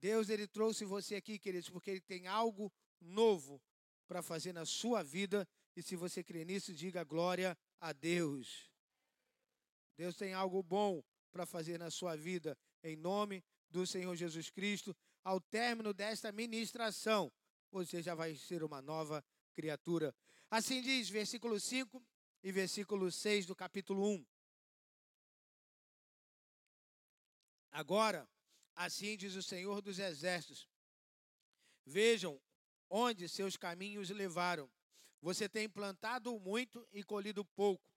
Deus 0.00 0.28
ele 0.28 0.46
trouxe 0.46 0.84
você 0.84 1.16
aqui, 1.16 1.38
queridos, 1.38 1.68
porque 1.68 1.90
ele 1.90 2.00
tem 2.00 2.26
algo 2.26 2.72
novo 3.00 3.60
para 4.06 4.22
fazer 4.22 4.52
na 4.52 4.64
sua 4.64 5.02
vida. 5.02 5.46
E 5.76 5.82
se 5.82 5.96
você 5.96 6.22
crê 6.22 6.44
nisso, 6.44 6.72
diga 6.72 7.04
glória 7.04 7.56
a 7.80 7.92
Deus. 7.92 8.70
Deus 9.96 10.16
tem 10.16 10.32
algo 10.32 10.62
bom 10.62 11.02
para 11.32 11.44
fazer 11.44 11.78
na 11.78 11.90
sua 11.90 12.16
vida, 12.16 12.56
em 12.82 12.96
nome 12.96 13.44
do 13.68 13.86
Senhor 13.86 14.14
Jesus 14.14 14.48
Cristo. 14.50 14.96
Ao 15.24 15.40
término 15.40 15.92
desta 15.92 16.30
ministração, 16.30 17.32
você 17.70 18.00
já 18.00 18.14
vai 18.14 18.34
ser 18.36 18.62
uma 18.62 18.80
nova 18.80 19.24
criatura. 19.52 20.14
Assim 20.50 20.80
diz, 20.80 21.10
versículo 21.10 21.58
5 21.58 22.02
e 22.42 22.52
versículo 22.52 23.10
6 23.10 23.46
do 23.46 23.56
capítulo 23.56 24.08
1. 24.08 24.26
Agora, 27.78 28.28
assim 28.74 29.16
diz 29.16 29.36
o 29.36 29.42
Senhor 29.42 29.80
dos 29.80 30.00
Exércitos: 30.00 30.68
Vejam 31.86 32.42
onde 32.90 33.28
seus 33.28 33.56
caminhos 33.56 34.10
levaram. 34.10 34.68
Você 35.22 35.48
tem 35.48 35.68
plantado 35.68 36.36
muito 36.40 36.84
e 36.90 37.04
colhido 37.04 37.44
pouco. 37.44 37.88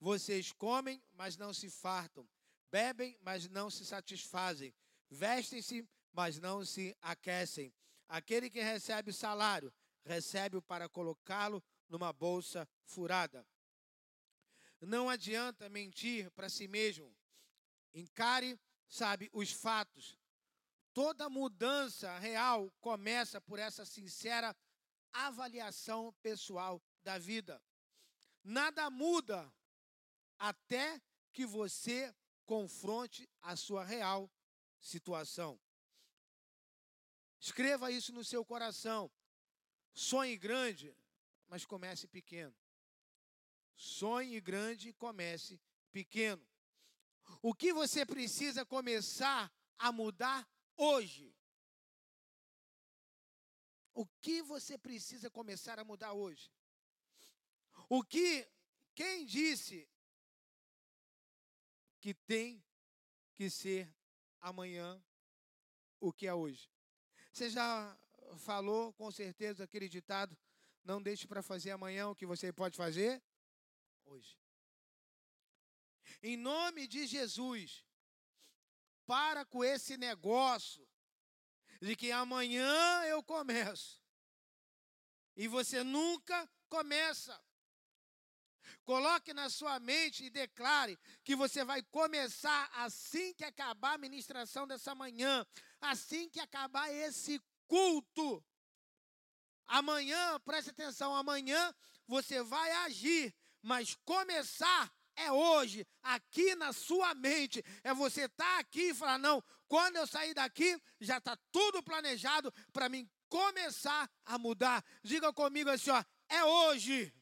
Vocês 0.00 0.52
comem, 0.52 1.02
mas 1.12 1.36
não 1.36 1.52
se 1.52 1.68
fartam. 1.68 2.26
Bebem, 2.72 3.14
mas 3.20 3.46
não 3.46 3.68
se 3.68 3.84
satisfazem. 3.84 4.74
Vestem-se, 5.10 5.86
mas 6.14 6.38
não 6.38 6.64
se 6.64 6.96
aquecem. 7.02 7.74
Aquele 8.08 8.48
que 8.48 8.62
recebe 8.62 9.12
salário, 9.12 9.70
recebe-o 10.02 10.62
para 10.62 10.88
colocá-lo 10.88 11.62
numa 11.90 12.10
bolsa 12.10 12.66
furada. 12.86 13.46
Não 14.80 15.10
adianta 15.10 15.68
mentir 15.68 16.30
para 16.30 16.48
si 16.48 16.66
mesmo. 16.66 17.14
Encare, 17.92 18.58
sabe, 18.88 19.30
os 19.32 19.52
fatos. 19.52 20.18
Toda 20.92 21.28
mudança 21.28 22.18
real 22.18 22.70
começa 22.80 23.40
por 23.40 23.58
essa 23.58 23.84
sincera 23.84 24.56
avaliação 25.12 26.12
pessoal 26.22 26.82
da 27.02 27.18
vida. 27.18 27.62
Nada 28.42 28.88
muda 28.90 29.52
até 30.38 31.00
que 31.32 31.44
você 31.44 32.14
confronte 32.44 33.28
a 33.42 33.56
sua 33.56 33.84
real 33.84 34.30
situação. 34.80 35.60
Escreva 37.38 37.90
isso 37.90 38.12
no 38.12 38.24
seu 38.24 38.44
coração. 38.44 39.10
Sonhe 39.92 40.36
grande, 40.36 40.96
mas 41.48 41.64
comece 41.64 42.06
pequeno. 42.06 42.54
Sonhe 43.74 44.40
grande 44.40 44.88
e 44.88 44.94
comece 44.94 45.60
pequeno. 45.92 46.46
O 47.42 47.54
que 47.54 47.72
você 47.72 48.04
precisa 48.04 48.64
começar 48.64 49.52
a 49.78 49.92
mudar 49.92 50.48
hoje? 50.76 51.34
O 53.94 54.06
que 54.20 54.42
você 54.42 54.76
precisa 54.76 55.30
começar 55.30 55.78
a 55.78 55.84
mudar 55.84 56.12
hoje? 56.12 56.52
O 57.88 58.02
que 58.02 58.46
quem 58.94 59.24
disse 59.24 59.88
que 62.00 62.14
tem 62.14 62.64
que 63.34 63.48
ser 63.50 63.94
amanhã 64.40 65.02
o 66.00 66.12
que 66.12 66.26
é 66.26 66.34
hoje? 66.34 66.70
Você 67.32 67.50
já 67.50 67.98
falou 68.38 68.92
com 68.94 69.10
certeza 69.10 69.64
aquele 69.64 69.88
ditado: 69.88 70.36
não 70.84 71.02
deixe 71.02 71.26
para 71.26 71.42
fazer 71.42 71.70
amanhã 71.70 72.08
o 72.08 72.14
que 72.14 72.26
você 72.26 72.52
pode 72.52 72.76
fazer 72.76 73.22
hoje. 74.04 74.38
Em 76.22 76.36
nome 76.36 76.86
de 76.86 77.06
Jesus, 77.06 77.84
para 79.06 79.44
com 79.44 79.62
esse 79.64 79.96
negócio 79.96 80.86
de 81.80 81.94
que 81.94 82.10
amanhã 82.10 83.04
eu 83.04 83.22
começo 83.22 84.02
e 85.36 85.46
você 85.46 85.84
nunca 85.84 86.48
começa. 86.68 87.38
Coloque 88.84 89.32
na 89.32 89.48
sua 89.48 89.78
mente 89.78 90.24
e 90.24 90.30
declare 90.30 90.98
que 91.22 91.36
você 91.36 91.64
vai 91.64 91.82
começar 91.82 92.68
assim 92.72 93.34
que 93.34 93.44
acabar 93.44 93.94
a 93.94 93.98
ministração 93.98 94.66
dessa 94.66 94.94
manhã, 94.94 95.46
assim 95.80 96.28
que 96.28 96.40
acabar 96.40 96.90
esse 96.90 97.40
culto. 97.68 98.44
Amanhã, 99.66 100.40
preste 100.40 100.70
atenção, 100.70 101.14
amanhã 101.14 101.74
você 102.06 102.42
vai 102.42 102.70
agir, 102.86 103.34
mas 103.60 103.94
começar 104.04 104.92
é 105.16 105.32
hoje, 105.32 105.86
aqui 106.02 106.54
na 106.54 106.72
sua 106.72 107.14
mente. 107.14 107.64
É 107.82 107.92
você 107.94 108.22
estar 108.22 108.44
tá 108.44 108.58
aqui 108.58 108.90
e 108.90 108.94
falar: 108.94 109.18
não, 109.18 109.42
quando 109.66 109.96
eu 109.96 110.06
sair 110.06 110.34
daqui, 110.34 110.80
já 111.00 111.16
está 111.16 111.36
tudo 111.50 111.82
planejado 111.82 112.52
para 112.72 112.88
mim 112.88 113.08
começar 113.28 114.10
a 114.24 114.38
mudar. 114.38 114.84
Diga 115.02 115.32
comigo 115.32 115.70
assim: 115.70 115.90
ó, 115.90 116.04
é 116.28 116.44
hoje. 116.44 117.12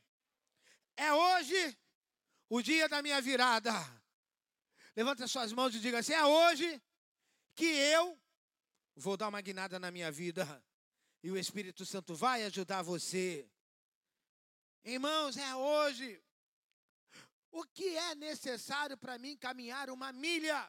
É 0.97 1.13
hoje 1.13 1.79
o 2.49 2.61
dia 2.61 2.89
da 2.89 3.01
minha 3.01 3.21
virada. 3.21 3.73
Levanta 4.97 5.27
suas 5.27 5.53
mãos 5.53 5.75
e 5.75 5.81
diga 5.81 5.99
assim: 6.01 6.13
é 6.13 6.25
hoje 6.25 6.83
que 7.55 7.65
eu 7.65 8.21
vou 8.97 9.17
dar 9.17 9.29
uma 9.29 9.41
guinada 9.41 9.79
na 9.79 9.91
minha 9.91 10.11
vida. 10.11 10.63
E 11.23 11.31
o 11.31 11.39
Espírito 11.39 11.87
Santo 11.87 12.15
vai 12.15 12.45
ajudar 12.45 12.83
você. 12.83 13.49
Irmãos, 14.85 15.37
é 15.37 15.55
hoje. 15.55 16.24
O 17.59 17.63
que 17.77 17.97
é 17.97 18.17
necessário 18.17 18.97
para 18.99 19.17
mim 19.17 19.37
caminhar 19.37 19.89
uma 19.89 20.11
milha? 20.13 20.61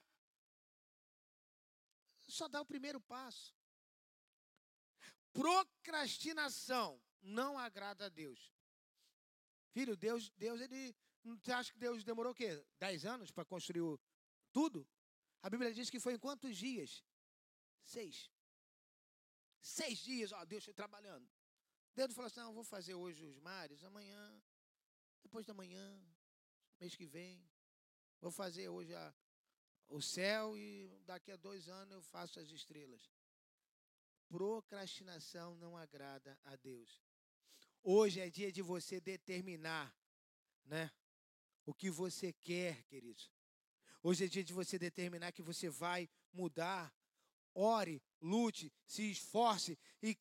Só 2.27 2.47
dá 2.47 2.61
o 2.61 2.65
primeiro 2.73 3.01
passo. 3.01 3.55
Procrastinação 5.33 7.01
não 7.23 7.57
agrada 7.57 8.05
a 8.05 8.09
Deus. 8.09 8.53
Filho, 9.71 9.97
Deus, 9.97 10.29
Deus, 10.37 10.61
ele. 10.61 10.95
Você 11.23 11.51
acha 11.51 11.73
que 11.73 11.79
Deus 11.79 12.03
demorou 12.03 12.33
o 12.33 12.35
quê? 12.35 12.63
Dez 12.77 13.03
anos 13.03 13.31
para 13.31 13.43
construir 13.43 13.81
o, 13.81 13.99
tudo? 14.51 14.87
A 15.41 15.49
Bíblia 15.49 15.73
diz 15.73 15.89
que 15.89 15.99
foi 15.99 16.13
em 16.13 16.19
quantos 16.19 16.55
dias? 16.55 17.03
Seis. 17.83 18.29
Seis 19.59 19.97
dias, 19.97 20.31
ó, 20.31 20.45
Deus 20.45 20.65
trabalhando. 20.75 21.27
Deus 21.95 22.13
falou 22.13 22.27
assim: 22.27 22.41
não, 22.41 22.53
vou 22.53 22.63
fazer 22.63 22.93
hoje 22.93 23.25
os 23.25 23.39
mares, 23.39 23.83
amanhã, 23.83 24.39
depois 25.23 25.47
da 25.47 25.53
manhã, 25.55 25.83
mês 26.79 26.95
que 26.95 27.05
vem. 27.05 27.43
Vou 28.21 28.31
fazer 28.31 28.69
hoje 28.69 28.93
a, 28.93 29.13
o 29.87 30.01
céu 30.01 30.57
e 30.57 30.89
daqui 31.05 31.31
a 31.31 31.37
dois 31.37 31.67
anos 31.69 31.93
eu 31.93 32.01
faço 32.01 32.39
as 32.39 32.49
estrelas. 32.49 33.11
Procrastinação 34.27 35.55
não 35.55 35.77
agrada 35.77 36.37
a 36.43 36.55
Deus. 36.55 37.01
Hoje 37.83 38.19
é 38.19 38.29
dia 38.29 38.51
de 38.51 38.61
você 38.61 38.99
determinar, 38.99 39.95
né? 40.65 40.91
O 41.65 41.73
que 41.73 41.89
você 41.89 42.33
quer, 42.33 42.83
queridos. 42.83 43.31
Hoje 44.01 44.25
é 44.25 44.27
dia 44.27 44.43
de 44.43 44.53
você 44.53 44.77
determinar 44.77 45.31
que 45.31 45.41
você 45.41 45.69
vai 45.69 46.09
mudar. 46.31 46.93
Ore, 47.53 48.01
lute, 48.19 48.73
se 48.85 49.09
esforce 49.09 49.77
e 50.01 50.15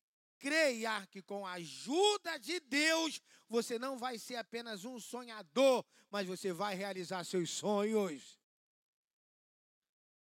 creia 0.45 1.07
que 1.07 1.23
com 1.23 1.43
a 1.43 1.53
ajuda 1.53 2.37
de 2.37 2.59
Deus 2.59 3.19
você 3.49 3.79
não 3.79 3.97
vai 3.97 4.19
ser 4.19 4.35
apenas 4.35 4.85
um 4.85 4.99
sonhador, 4.99 5.83
mas 6.11 6.27
você 6.27 6.53
vai 6.53 6.75
realizar 6.75 7.23
seus 7.23 7.49
sonhos. 7.49 8.39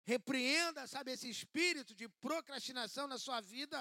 Repreenda, 0.05 0.87
sabe, 0.87 1.13
esse 1.13 1.29
espírito 1.29 1.95
de 1.95 2.09
procrastinação 2.27 3.07
na 3.07 3.19
sua 3.19 3.43
vida. 3.43 3.79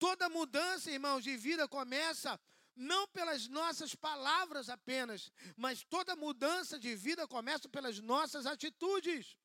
Toda 0.00 0.28
mudança, 0.28 0.90
irmãos, 0.90 1.22
de 1.22 1.36
vida 1.36 1.68
começa 1.68 2.40
não 2.74 3.06
pelas 3.06 3.46
nossas 3.46 3.94
palavras 3.94 4.68
apenas, 4.68 5.30
mas 5.56 5.84
toda 5.84 6.16
mudança 6.16 6.76
de 6.76 6.96
vida 6.96 7.28
começa 7.28 7.68
pelas 7.68 8.00
nossas 8.00 8.46
atitudes. 8.46 9.38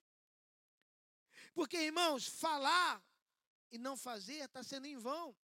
Porque, 1.53 1.77
irmãos, 1.77 2.25
falar 2.25 3.03
e 3.71 3.77
não 3.77 3.95
fazer 3.95 4.45
está 4.45 4.63
sendo 4.63 4.87
em 4.87 4.97
vão. 4.97 5.35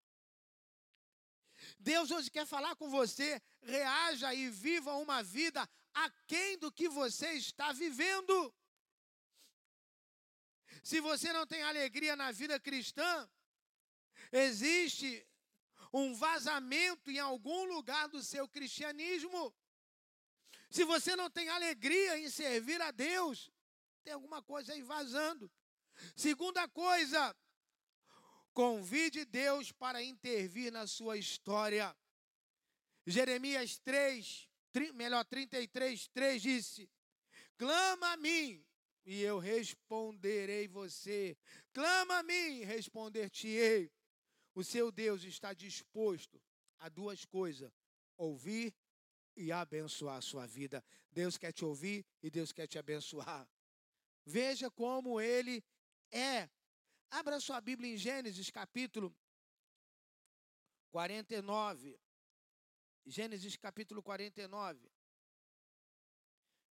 Deus 1.78 2.12
hoje 2.12 2.32
quer 2.32 2.46
falar 2.46 2.76
com 2.76 2.90
você, 2.90 3.42
reaja 3.62 4.34
e 4.34 4.50
viva 4.50 4.94
uma 4.94 5.22
vida 5.22 5.68
aquém 5.94 6.58
do 6.58 6.72
que 6.72 6.90
você 6.90 7.34
está 7.34 7.72
vivendo. 7.72 8.54
Se 10.84 11.00
você 11.00 11.32
não 11.32 11.46
tem 11.48 11.62
alegria 11.64 12.16
na 12.16 12.32
vida 12.32 12.60
cristã, 12.60 13.30
Existe 14.32 15.26
um 15.94 16.14
vazamento 16.14 17.10
em 17.10 17.20
algum 17.20 17.66
lugar 17.66 18.08
do 18.10 18.22
seu 18.22 18.48
cristianismo. 18.48 19.54
Se 20.70 20.84
você 20.84 21.16
não 21.16 21.30
tem 21.30 21.48
alegria 21.50 22.18
em 22.18 22.30
servir 22.30 22.82
a 22.82 22.92
Deus, 22.92 23.50
tem 24.04 24.14
alguma 24.14 24.42
coisa 24.42 24.74
aí 24.74 24.82
vazando. 24.82 25.50
Segunda 26.16 26.68
coisa, 26.68 27.34
convide 28.56 29.26
Deus 29.26 29.74
para 29.74 30.02
intervir 30.02 30.72
na 30.72 30.88
sua 30.88 31.18
história. 31.18 31.96
Jeremias 33.06 33.78
3, 33.80 34.50
melhor 34.94 35.26
33, 35.26 36.08
3 36.08 36.42
disse: 36.42 36.90
Clama 37.58 38.14
a 38.14 38.18
mim 38.18 38.66
e 39.06 39.22
eu 39.22 39.38
responderei 39.40 40.70
você. 40.70 41.38
Clama 41.74 42.20
a 42.20 42.24
mim 42.24 42.64
responder-te-ei. 42.64 43.92
O 44.56 44.64
seu 44.64 44.90
Deus 44.90 45.24
está 45.26 45.54
disposto 45.54 46.42
a 46.80 46.88
duas 46.88 47.26
coisas: 47.26 47.70
ouvir 48.16 48.74
e 49.36 49.52
abençoar 49.52 50.16
a 50.16 50.22
sua 50.22 50.48
vida. 50.48 50.84
Deus 51.12 51.38
quer 51.38 51.52
te 51.52 51.66
ouvir 51.66 52.06
e 52.24 52.32
Deus 52.32 52.54
quer 52.54 52.68
te 52.68 52.80
abençoar. 52.80 53.46
Veja 54.26 54.72
como 54.72 55.20
ele 55.20 55.62
é. 56.10 56.50
Abra 57.10 57.40
sua 57.40 57.62
Bíblia 57.62 57.94
em 57.94 57.98
Gênesis 57.98 58.50
capítulo 58.50 59.16
49. 60.92 62.00
Gênesis 63.06 63.56
capítulo 63.58 64.02
49. 64.02 64.92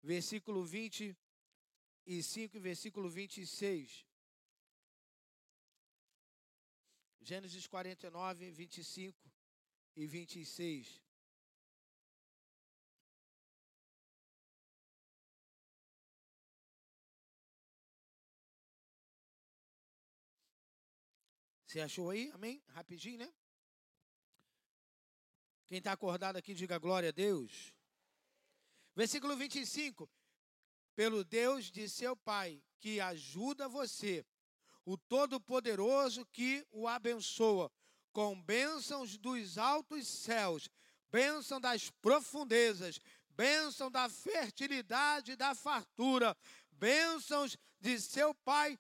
Versículo 0.03 0.65
25 0.65 2.57
e 2.57 2.61
versículo 2.61 3.09
26. 3.09 4.07
Gênesis 7.21 7.67
49, 7.67 8.51
25 8.51 9.33
e 9.97 10.07
26. 10.07 11.02
Você 21.73 21.81
achou 21.81 22.11
aí? 22.11 22.31
Amém? 22.35 22.63
Rapidinho, 22.75 23.17
né? 23.17 23.33
Quem 25.67 25.79
está 25.79 25.93
acordado 25.93 26.37
aqui, 26.37 26.53
diga 26.53 26.79
glória 26.79 27.09
a 27.09 27.13
Deus. 27.13 27.73
Versículo 28.95 29.35
25. 29.39 30.07
Pelo 30.95 31.25
Deus 31.25 31.71
de 31.71 31.89
seu 31.89 32.15
Pai, 32.15 32.63
que 32.79 33.01
ajuda 33.01 33.71
você, 33.71 34.23
o 34.85 34.99
Todo-Poderoso 34.99 36.27
que 36.27 36.63
o 36.71 36.87
abençoa, 36.87 37.73
com 38.13 38.39
bênçãos 38.43 39.17
dos 39.17 39.57
altos 39.57 40.07
céus, 40.07 40.69
bênção 41.11 41.59
das 41.59 41.89
profundezas, 41.89 43.01
bênção 43.31 43.91
da 43.91 44.11
fertilidade 44.11 45.33
e 45.33 45.37
da 45.37 45.55
fartura, 45.55 46.37
bênçãos 46.71 47.57
de 47.81 47.99
seu 47.99 48.35
Pai 48.35 48.79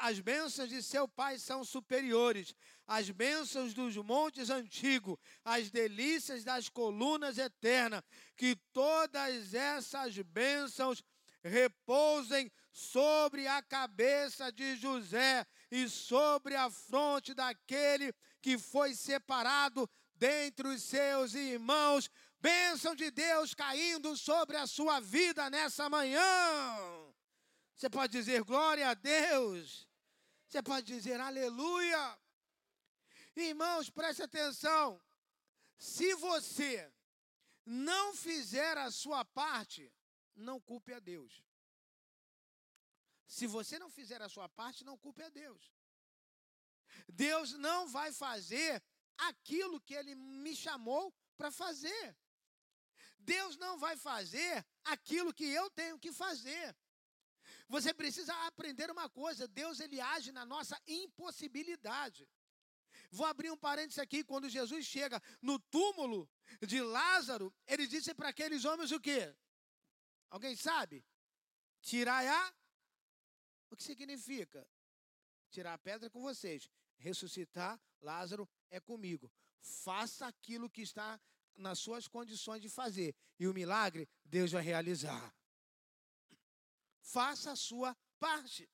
as 0.00 0.20
bênçãos 0.20 0.68
de 0.68 0.82
seu 0.82 1.08
pai 1.08 1.38
são 1.38 1.64
superiores. 1.64 2.54
As 2.86 3.10
bênçãos 3.10 3.74
dos 3.74 3.96
montes 3.96 4.50
antigos, 4.50 5.18
as 5.44 5.70
delícias 5.70 6.44
das 6.44 6.68
colunas 6.68 7.38
eternas. 7.38 8.02
Que 8.36 8.54
todas 8.72 9.54
essas 9.54 10.16
bênçãos 10.18 11.02
repousem 11.42 12.50
sobre 12.72 13.48
a 13.48 13.60
cabeça 13.60 14.52
de 14.52 14.76
José 14.76 15.44
e 15.70 15.88
sobre 15.88 16.54
a 16.54 16.70
fronte 16.70 17.34
daquele 17.34 18.14
que 18.40 18.56
foi 18.56 18.94
separado 18.94 19.90
dentre 20.14 20.68
os 20.68 20.82
seus 20.82 21.34
irmãos. 21.34 22.08
Bênção 22.40 22.94
de 22.94 23.10
Deus 23.10 23.54
caindo 23.54 24.16
sobre 24.16 24.56
a 24.56 24.66
sua 24.66 25.00
vida 25.00 25.50
nessa 25.50 25.88
manhã. 25.88 27.07
Você 27.78 27.88
pode 27.88 28.12
dizer 28.12 28.42
glória 28.42 28.88
a 28.88 28.94
Deus. 28.94 29.88
Você 30.48 30.60
pode 30.60 30.84
dizer 30.84 31.20
aleluia. 31.20 32.18
Irmãos, 33.36 33.88
preste 33.88 34.20
atenção. 34.20 35.00
Se 35.78 36.12
você 36.14 36.92
não 37.64 38.16
fizer 38.16 38.76
a 38.76 38.90
sua 38.90 39.24
parte, 39.24 39.94
não 40.34 40.58
culpe 40.60 40.92
a 40.92 40.98
Deus. 40.98 41.40
Se 43.28 43.46
você 43.46 43.78
não 43.78 43.88
fizer 43.88 44.20
a 44.22 44.28
sua 44.28 44.48
parte, 44.48 44.82
não 44.82 44.98
culpe 44.98 45.22
a 45.22 45.28
Deus. 45.28 45.72
Deus 47.08 47.52
não 47.52 47.86
vai 47.86 48.10
fazer 48.12 48.82
aquilo 49.16 49.80
que 49.80 49.94
ele 49.94 50.16
me 50.16 50.56
chamou 50.56 51.14
para 51.36 51.52
fazer. 51.52 52.16
Deus 53.20 53.56
não 53.56 53.78
vai 53.78 53.96
fazer 53.96 54.66
aquilo 54.82 55.32
que 55.32 55.44
eu 55.44 55.70
tenho 55.70 55.96
que 55.96 56.10
fazer. 56.10 56.74
Você 57.68 57.92
precisa 57.92 58.34
aprender 58.46 58.90
uma 58.90 59.08
coisa: 59.08 59.46
Deus 59.46 59.78
ele 59.80 60.00
age 60.00 60.32
na 60.32 60.44
nossa 60.46 60.80
impossibilidade. 60.86 62.28
Vou 63.10 63.26
abrir 63.26 63.50
um 63.50 63.56
parênteses 63.56 63.98
aqui. 63.98 64.24
Quando 64.24 64.48
Jesus 64.48 64.86
chega 64.86 65.22
no 65.40 65.58
túmulo 65.58 66.28
de 66.66 66.80
Lázaro, 66.80 67.54
ele 67.66 67.86
disse 67.86 68.14
para 68.14 68.30
aqueles 68.30 68.64
homens 68.64 68.90
o 68.90 69.00
quê? 69.00 69.34
Alguém 70.30 70.56
sabe? 70.56 71.04
Tirai 71.80 72.26
a. 72.26 72.54
O 73.70 73.76
que 73.76 73.82
significa? 73.82 74.66
Tirar 75.50 75.74
a 75.74 75.78
pedra 75.78 76.10
com 76.10 76.20
vocês. 76.20 76.70
Ressuscitar 76.96 77.80
Lázaro 78.00 78.48
é 78.70 78.80
comigo. 78.80 79.30
Faça 79.60 80.26
aquilo 80.26 80.70
que 80.70 80.82
está 80.82 81.20
nas 81.54 81.78
suas 81.78 82.08
condições 82.08 82.62
de 82.62 82.68
fazer. 82.68 83.14
E 83.38 83.46
o 83.46 83.54
milagre 83.54 84.08
Deus 84.24 84.52
vai 84.52 84.62
realizar 84.62 85.34
faça 87.12 87.52
a 87.52 87.56
sua 87.56 87.96
parte. 88.18 88.68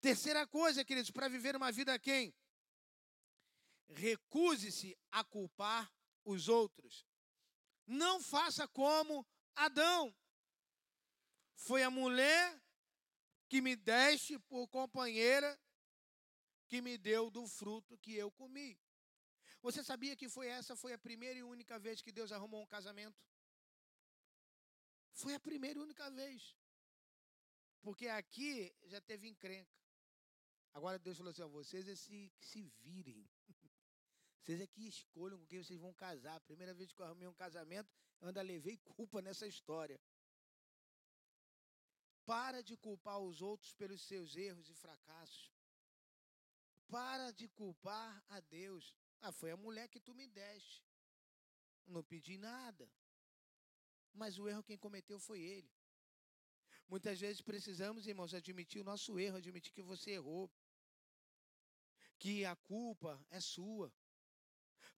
Terceira 0.00 0.46
coisa, 0.46 0.84
queridos, 0.84 1.10
para 1.10 1.28
viver 1.28 1.56
uma 1.56 1.72
vida 1.72 1.98
quem? 1.98 2.34
Recuse-se 3.88 4.96
a 5.10 5.24
culpar 5.24 5.90
os 6.24 6.48
outros. 6.48 7.06
Não 7.86 8.20
faça 8.20 8.68
como 8.68 9.26
Adão. 9.54 10.14
Foi 11.54 11.82
a 11.82 11.90
mulher 11.90 12.62
que 13.48 13.60
me 13.60 13.74
deste 13.74 14.38
por 14.38 14.68
companheira 14.68 15.58
que 16.68 16.80
me 16.80 16.96
deu 16.96 17.30
do 17.30 17.46
fruto 17.48 17.98
que 17.98 18.14
eu 18.14 18.30
comi. 18.30 18.78
Você 19.60 19.82
sabia 19.82 20.16
que 20.16 20.28
foi 20.28 20.46
essa 20.46 20.76
foi 20.76 20.92
a 20.92 20.98
primeira 20.98 21.38
e 21.38 21.42
única 21.42 21.78
vez 21.78 22.00
que 22.00 22.12
Deus 22.12 22.32
arrumou 22.32 22.62
um 22.62 22.66
casamento? 22.66 23.18
Foi 25.12 25.34
a 25.34 25.40
primeira 25.40 25.78
e 25.78 25.82
única 25.82 26.08
vez. 26.10 26.56
Porque 27.82 28.08
aqui 28.08 28.74
já 28.84 29.00
teve 29.00 29.28
encrenca. 29.28 29.80
Agora 30.72 30.98
Deus 30.98 31.16
falou 31.16 31.30
assim: 31.30 31.42
ó, 31.42 31.48
vocês 31.48 31.88
é 31.88 31.94
se, 31.94 32.32
se 32.38 32.62
virem. 32.62 33.28
Vocês 34.40 34.58
é 34.58 34.66
que 34.66 34.88
escolham 34.88 35.38
com 35.38 35.46
quem 35.46 35.62
vocês 35.62 35.78
vão 35.78 35.92
casar. 35.92 36.40
Primeira 36.40 36.72
vez 36.72 36.90
que 36.90 37.00
eu 37.00 37.04
arrumei 37.04 37.28
um 37.28 37.34
casamento, 37.34 37.92
eu 38.20 38.28
ainda 38.28 38.40
levei 38.40 38.78
culpa 38.96 39.20
nessa 39.20 39.46
história. 39.46 40.00
Para 42.24 42.62
de 42.62 42.74
culpar 42.76 43.18
os 43.18 43.42
outros 43.42 43.74
pelos 43.74 44.00
seus 44.00 44.34
erros 44.36 44.70
e 44.70 44.74
fracassos. 44.74 45.52
Para 46.88 47.32
de 47.32 47.48
culpar 47.48 48.24
a 48.28 48.40
Deus. 48.40 48.96
Ah, 49.20 49.30
foi 49.30 49.50
a 49.50 49.56
mulher 49.56 49.88
que 49.88 50.00
tu 50.00 50.14
me 50.14 50.26
deste. 50.26 50.82
Não 51.86 52.02
pedi 52.02 52.38
nada. 52.38 52.90
Mas 54.12 54.38
o 54.38 54.48
erro 54.48 54.62
quem 54.62 54.78
cometeu 54.78 55.18
foi 55.18 55.40
ele. 55.40 55.70
Muitas 56.90 57.20
vezes 57.20 57.40
precisamos, 57.40 58.08
irmãos, 58.08 58.34
admitir 58.34 58.80
o 58.80 58.84
nosso 58.84 59.16
erro, 59.16 59.36
admitir 59.36 59.72
que 59.72 59.80
você 59.80 60.10
errou, 60.10 60.50
que 62.18 62.44
a 62.44 62.56
culpa 62.56 63.24
é 63.30 63.38
sua. 63.38 63.92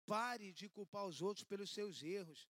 Pare 0.06 0.52
de 0.52 0.70
culpar 0.70 1.04
os 1.04 1.20
outros 1.20 1.44
pelos 1.44 1.70
seus 1.70 2.02
erros. 2.02 2.48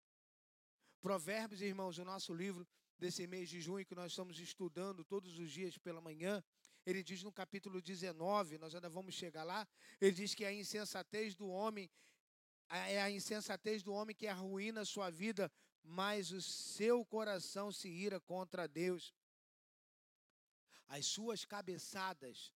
Provérbios, 1.01 1.59
irmãos, 1.59 1.97
o 1.97 2.05
nosso 2.05 2.35
livro 2.35 2.67
desse 2.99 3.25
mês 3.25 3.49
de 3.49 3.59
junho 3.59 3.83
que 3.83 3.95
nós 3.95 4.11
estamos 4.11 4.39
estudando 4.39 5.03
todos 5.03 5.39
os 5.39 5.49
dias 5.49 5.75
pela 5.75 5.99
manhã, 5.99 6.43
ele 6.85 7.01
diz 7.01 7.23
no 7.23 7.31
capítulo 7.31 7.81
19, 7.81 8.59
nós 8.59 8.75
ainda 8.75 8.89
vamos 8.89 9.15
chegar 9.15 9.43
lá, 9.43 9.67
ele 9.99 10.11
diz 10.11 10.35
que 10.35 10.45
a 10.45 10.53
insensatez 10.53 11.33
do 11.33 11.49
homem 11.49 11.89
é 12.69 13.01
a 13.01 13.09
insensatez 13.09 13.81
do 13.81 13.91
homem 13.91 14.15
que 14.15 14.27
arruína 14.27 14.81
a 14.81 14.85
sua 14.85 15.09
vida, 15.09 15.51
mas 15.83 16.31
o 16.31 16.43
seu 16.43 17.03
coração 17.03 17.71
se 17.71 17.89
ira 17.89 18.19
contra 18.19 18.67
Deus 18.67 19.11
as 20.95 21.05
suas 21.05 21.45
cabeçadas, 21.45 22.51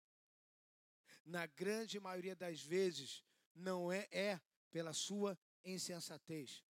na 1.23 1.45
grande 1.45 2.01
maioria 2.01 2.35
das 2.35 2.63
vezes, 2.63 3.23
não 3.55 3.93
é, 3.93 4.09
é 4.11 4.41
pela 4.71 4.95
sua 4.95 5.39
insensatez. 5.63 6.65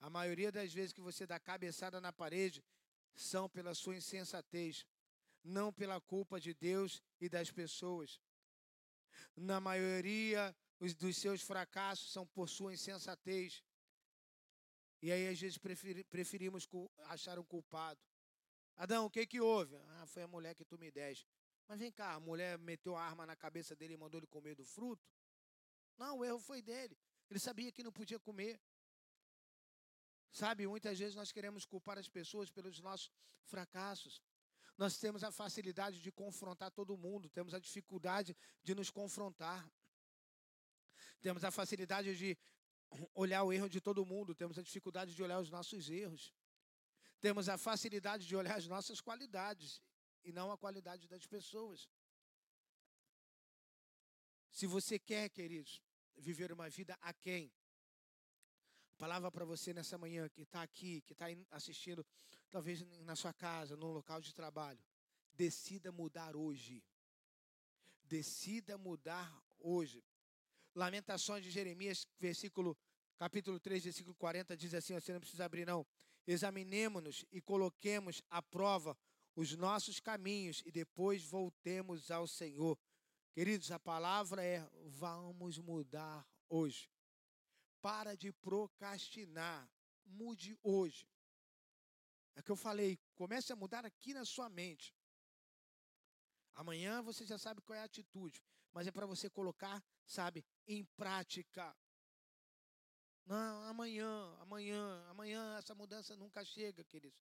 A 0.00 0.08
maioria 0.08 0.50
das 0.50 0.72
vezes 0.72 0.94
que 0.94 1.02
você 1.02 1.26
dá 1.26 1.38
cabeçada 1.38 2.00
na 2.00 2.10
parede 2.10 2.64
são 3.14 3.46
pela 3.46 3.74
sua 3.74 3.94
insensatez, 3.94 4.86
não 5.44 5.70
pela 5.70 6.00
culpa 6.00 6.40
de 6.40 6.54
Deus 6.54 7.02
e 7.20 7.28
das 7.28 7.50
pessoas. 7.50 8.18
Na 9.36 9.60
maioria 9.60 10.56
dos 10.98 11.18
seus 11.18 11.42
fracassos 11.42 12.10
são 12.10 12.26
por 12.26 12.48
sua 12.48 12.72
insensatez. 12.72 13.62
E 15.02 15.12
aí, 15.12 15.28
às 15.28 15.38
vezes, 15.38 15.58
preferimos 16.10 16.66
achar 17.04 17.38
um 17.38 17.44
culpado. 17.44 18.00
Adão, 18.80 19.04
o 19.04 19.10
que 19.10 19.26
que 19.26 19.38
houve? 19.38 19.76
Ah, 19.76 20.06
foi 20.06 20.22
a 20.22 20.26
mulher 20.26 20.54
que 20.54 20.64
tu 20.64 20.78
me 20.78 20.90
deste. 20.90 21.28
Mas 21.68 21.78
vem 21.78 21.92
cá, 21.92 22.14
a 22.14 22.18
mulher 22.18 22.56
meteu 22.58 22.96
a 22.96 23.02
arma 23.02 23.26
na 23.26 23.36
cabeça 23.36 23.76
dele 23.76 23.92
e 23.92 23.96
mandou 23.98 24.18
ele 24.18 24.26
comer 24.26 24.54
do 24.54 24.64
fruto? 24.64 25.06
Não, 25.98 26.20
o 26.20 26.24
erro 26.24 26.38
foi 26.38 26.62
dele. 26.62 26.96
Ele 27.28 27.38
sabia 27.38 27.70
que 27.70 27.82
não 27.82 27.92
podia 27.92 28.18
comer. 28.18 28.58
Sabe, 30.32 30.66
muitas 30.66 30.98
vezes 30.98 31.14
nós 31.14 31.30
queremos 31.30 31.66
culpar 31.66 31.98
as 31.98 32.08
pessoas 32.08 32.50
pelos 32.50 32.80
nossos 32.80 33.12
fracassos. 33.44 34.22
Nós 34.78 34.96
temos 34.96 35.22
a 35.22 35.30
facilidade 35.30 36.00
de 36.00 36.10
confrontar 36.10 36.70
todo 36.70 36.96
mundo, 36.96 37.28
temos 37.28 37.52
a 37.52 37.58
dificuldade 37.58 38.34
de 38.64 38.74
nos 38.74 38.88
confrontar. 38.88 39.70
Temos 41.20 41.44
a 41.44 41.50
facilidade 41.50 42.16
de 42.16 42.38
olhar 43.12 43.42
o 43.42 43.52
erro 43.52 43.68
de 43.68 43.78
todo 43.78 44.06
mundo, 44.06 44.34
temos 44.34 44.58
a 44.58 44.62
dificuldade 44.62 45.14
de 45.14 45.22
olhar 45.22 45.38
os 45.38 45.50
nossos 45.50 45.90
erros. 45.90 46.32
Temos 47.20 47.48
a 47.48 47.58
facilidade 47.58 48.26
de 48.26 48.34
olhar 48.34 48.56
as 48.56 48.66
nossas 48.66 49.00
qualidades 49.00 49.82
e 50.24 50.32
não 50.32 50.50
a 50.50 50.58
qualidade 50.58 51.06
das 51.06 51.26
pessoas. 51.26 51.88
Se 54.50 54.66
você 54.66 54.98
quer, 54.98 55.28
queridos, 55.28 55.82
viver 56.16 56.50
uma 56.52 56.68
vida 56.68 56.96
a 57.00 57.12
quem? 57.12 57.52
Palavra 58.96 59.30
para 59.30 59.44
você 59.44 59.72
nessa 59.72 59.96
manhã 59.96 60.28
que 60.28 60.42
está 60.42 60.62
aqui, 60.62 61.00
que 61.02 61.12
está 61.12 61.26
assistindo, 61.50 62.04
talvez 62.50 62.82
na 63.02 63.16
sua 63.16 63.32
casa, 63.32 63.76
no 63.76 63.92
local 63.92 64.20
de 64.20 64.34
trabalho. 64.34 64.82
Decida 65.32 65.92
mudar 65.92 66.36
hoje. 66.36 66.84
Decida 68.02 68.76
mudar 68.76 69.30
hoje. 69.58 70.04
Lamentações 70.74 71.44
de 71.44 71.50
Jeremias, 71.50 72.06
versículo, 72.18 72.76
capítulo 73.16 73.58
3, 73.58 73.84
versículo 73.84 74.14
40, 74.16 74.56
diz 74.56 74.74
assim: 74.74 74.94
você 74.94 75.12
não 75.12 75.20
precisa 75.20 75.44
abrir, 75.44 75.66
não 75.66 75.86
examinemos-nos 76.32 77.24
e 77.32 77.40
coloquemos 77.40 78.22
à 78.30 78.40
prova 78.40 78.96
os 79.34 79.56
nossos 79.56 79.98
caminhos 80.00 80.62
e 80.64 80.70
depois 80.70 81.24
voltemos 81.24 82.10
ao 82.10 82.26
Senhor. 82.26 82.78
Queridos, 83.32 83.70
a 83.70 83.78
palavra 83.78 84.44
é: 84.44 84.68
vamos 84.86 85.58
mudar 85.58 86.26
hoje. 86.48 86.90
Para 87.80 88.14
de 88.16 88.32
procrastinar. 88.32 89.68
Mude 90.04 90.58
hoje. 90.62 91.06
É 92.34 92.42
que 92.42 92.50
eu 92.50 92.56
falei, 92.56 92.98
comece 93.14 93.52
a 93.52 93.56
mudar 93.56 93.84
aqui 93.84 94.12
na 94.12 94.24
sua 94.24 94.48
mente. 94.48 94.94
Amanhã 96.54 97.02
você 97.02 97.24
já 97.24 97.38
sabe 97.38 97.60
qual 97.62 97.78
é 97.78 97.82
a 97.82 97.84
atitude, 97.84 98.42
mas 98.72 98.86
é 98.86 98.90
para 98.90 99.06
você 99.06 99.30
colocar, 99.30 99.82
sabe, 100.04 100.44
em 100.66 100.84
prática. 100.96 101.76
Não, 103.30 103.62
amanhã, 103.62 104.36
amanhã, 104.40 105.06
amanhã 105.08 105.56
essa 105.56 105.72
mudança 105.72 106.16
nunca 106.16 106.44
chega, 106.44 106.82
queridos. 106.82 107.16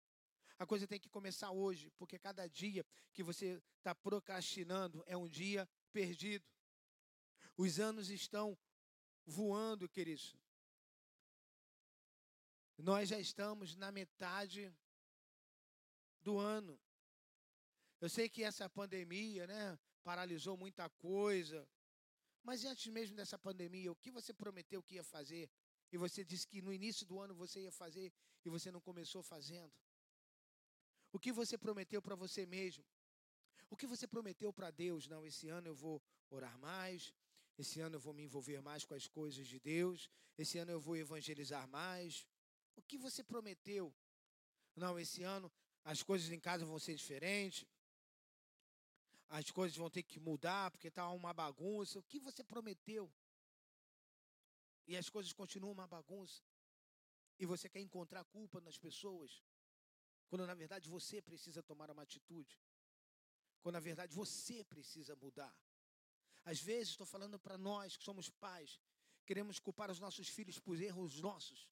A 0.59 0.65
coisa 0.65 0.87
tem 0.87 0.99
que 0.99 1.11
começar 1.11 1.51
hoje, 1.51 1.91
porque 1.99 2.19
cada 2.19 2.47
dia 2.47 2.83
que 3.13 3.23
você 3.23 3.63
está 3.77 3.95
procrastinando 3.95 5.05
é 5.07 5.15
um 5.15 5.29
dia 5.29 5.69
perdido. 5.93 6.47
Os 7.59 7.79
anos 7.79 8.09
estão 8.09 8.57
voando, 9.27 9.87
queridos. 9.87 10.35
Nós 12.79 13.11
já 13.11 13.21
estamos 13.21 13.77
na 13.77 13.93
metade 13.93 14.75
do 16.23 16.39
ano. 16.39 16.81
Eu 18.01 18.09
sei 18.09 18.31
que 18.31 18.43
essa 18.43 18.67
pandemia, 18.71 19.47
né, 19.47 19.79
paralisou 20.03 20.57
muita 20.57 20.89
coisa. 20.89 21.69
Mas 22.43 22.65
antes 22.65 22.91
mesmo 22.91 23.15
dessa 23.15 23.39
pandemia, 23.39 23.93
o 23.93 23.97
que 23.97 24.11
você 24.11 24.33
prometeu 24.33 24.83
que 24.83 24.95
ia 24.95 25.05
fazer? 25.05 25.51
E 25.93 25.97
você 25.97 26.25
disse 26.25 26.47
que 26.47 26.61
no 26.61 26.73
início 26.73 27.07
do 27.07 27.19
ano 27.19 27.35
você 27.35 27.61
ia 27.61 27.73
fazer 27.73 28.13
e 28.45 28.49
você 28.49 28.71
não 28.71 28.81
começou 28.81 29.23
fazendo. 29.23 29.73
O 31.13 31.19
que 31.19 31.33
você 31.33 31.57
prometeu 31.57 32.03
para 32.03 32.15
você 32.15 32.45
mesmo? 32.45 32.85
O 33.71 33.77
que 33.77 33.87
você 33.87 34.07
prometeu 34.07 34.53
para 34.53 34.71
Deus? 34.71 35.07
Não, 35.07 35.25
esse 35.27 35.49
ano 35.49 35.69
eu 35.69 35.75
vou 35.75 36.03
orar 36.31 36.59
mais, 36.59 37.15
esse 37.57 37.81
ano 37.81 37.97
eu 37.97 38.01
vou 38.01 38.13
me 38.13 38.23
envolver 38.23 38.61
mais 38.61 38.85
com 38.85 38.95
as 38.95 39.07
coisas 39.07 39.47
de 39.47 39.59
Deus, 39.59 40.09
esse 40.37 40.59
ano 40.59 40.71
eu 40.71 40.81
vou 40.81 40.97
evangelizar 40.97 41.67
mais. 41.69 42.27
O 42.77 42.83
que 42.83 42.99
você 42.99 43.25
prometeu? 43.25 43.95
Não, 44.77 44.99
esse 44.99 45.23
ano 45.23 45.51
as 45.85 46.03
coisas 46.03 46.31
em 46.31 46.39
casa 46.39 46.65
vão 46.67 46.79
ser 46.79 46.95
diferentes, 46.95 47.67
as 49.29 49.51
coisas 49.51 49.77
vão 49.77 49.91
ter 49.91 50.03
que 50.03 50.21
mudar 50.21 50.71
porque 50.71 50.89
está 50.89 51.11
uma 51.11 51.33
bagunça. 51.33 51.99
O 51.99 52.03
que 52.03 52.19
você 52.19 52.43
prometeu? 52.43 53.13
E 54.89 54.97
as 54.97 55.09
coisas 55.09 55.33
continuam 55.33 55.73
uma 55.73 55.87
bagunça. 55.87 56.43
E 57.39 57.47
você 57.47 57.69
quer 57.69 57.81
encontrar 57.81 58.25
culpa 58.25 58.61
nas 58.61 58.77
pessoas, 58.77 59.45
quando 60.29 60.45
na 60.47 60.55
verdade 60.55 60.89
você 60.89 61.23
precisa 61.23 61.63
tomar 61.63 61.91
uma 61.91 62.03
atitude. 62.03 62.59
Quando 63.61 63.75
na 63.75 63.81
verdade 63.81 64.13
você 64.15 64.65
precisa 64.65 65.15
mudar. 65.15 65.55
Às 66.45 66.61
vezes, 66.61 66.91
estou 66.91 67.07
falando 67.07 67.39
para 67.39 67.57
nós 67.57 67.97
que 67.97 68.03
somos 68.03 68.29
pais, 68.31 68.81
queremos 69.27 69.61
culpar 69.61 69.91
os 69.91 70.01
nossos 70.01 70.29
filhos 70.29 70.59
por 70.59 70.81
erros 70.81 71.21
nossos, 71.21 71.69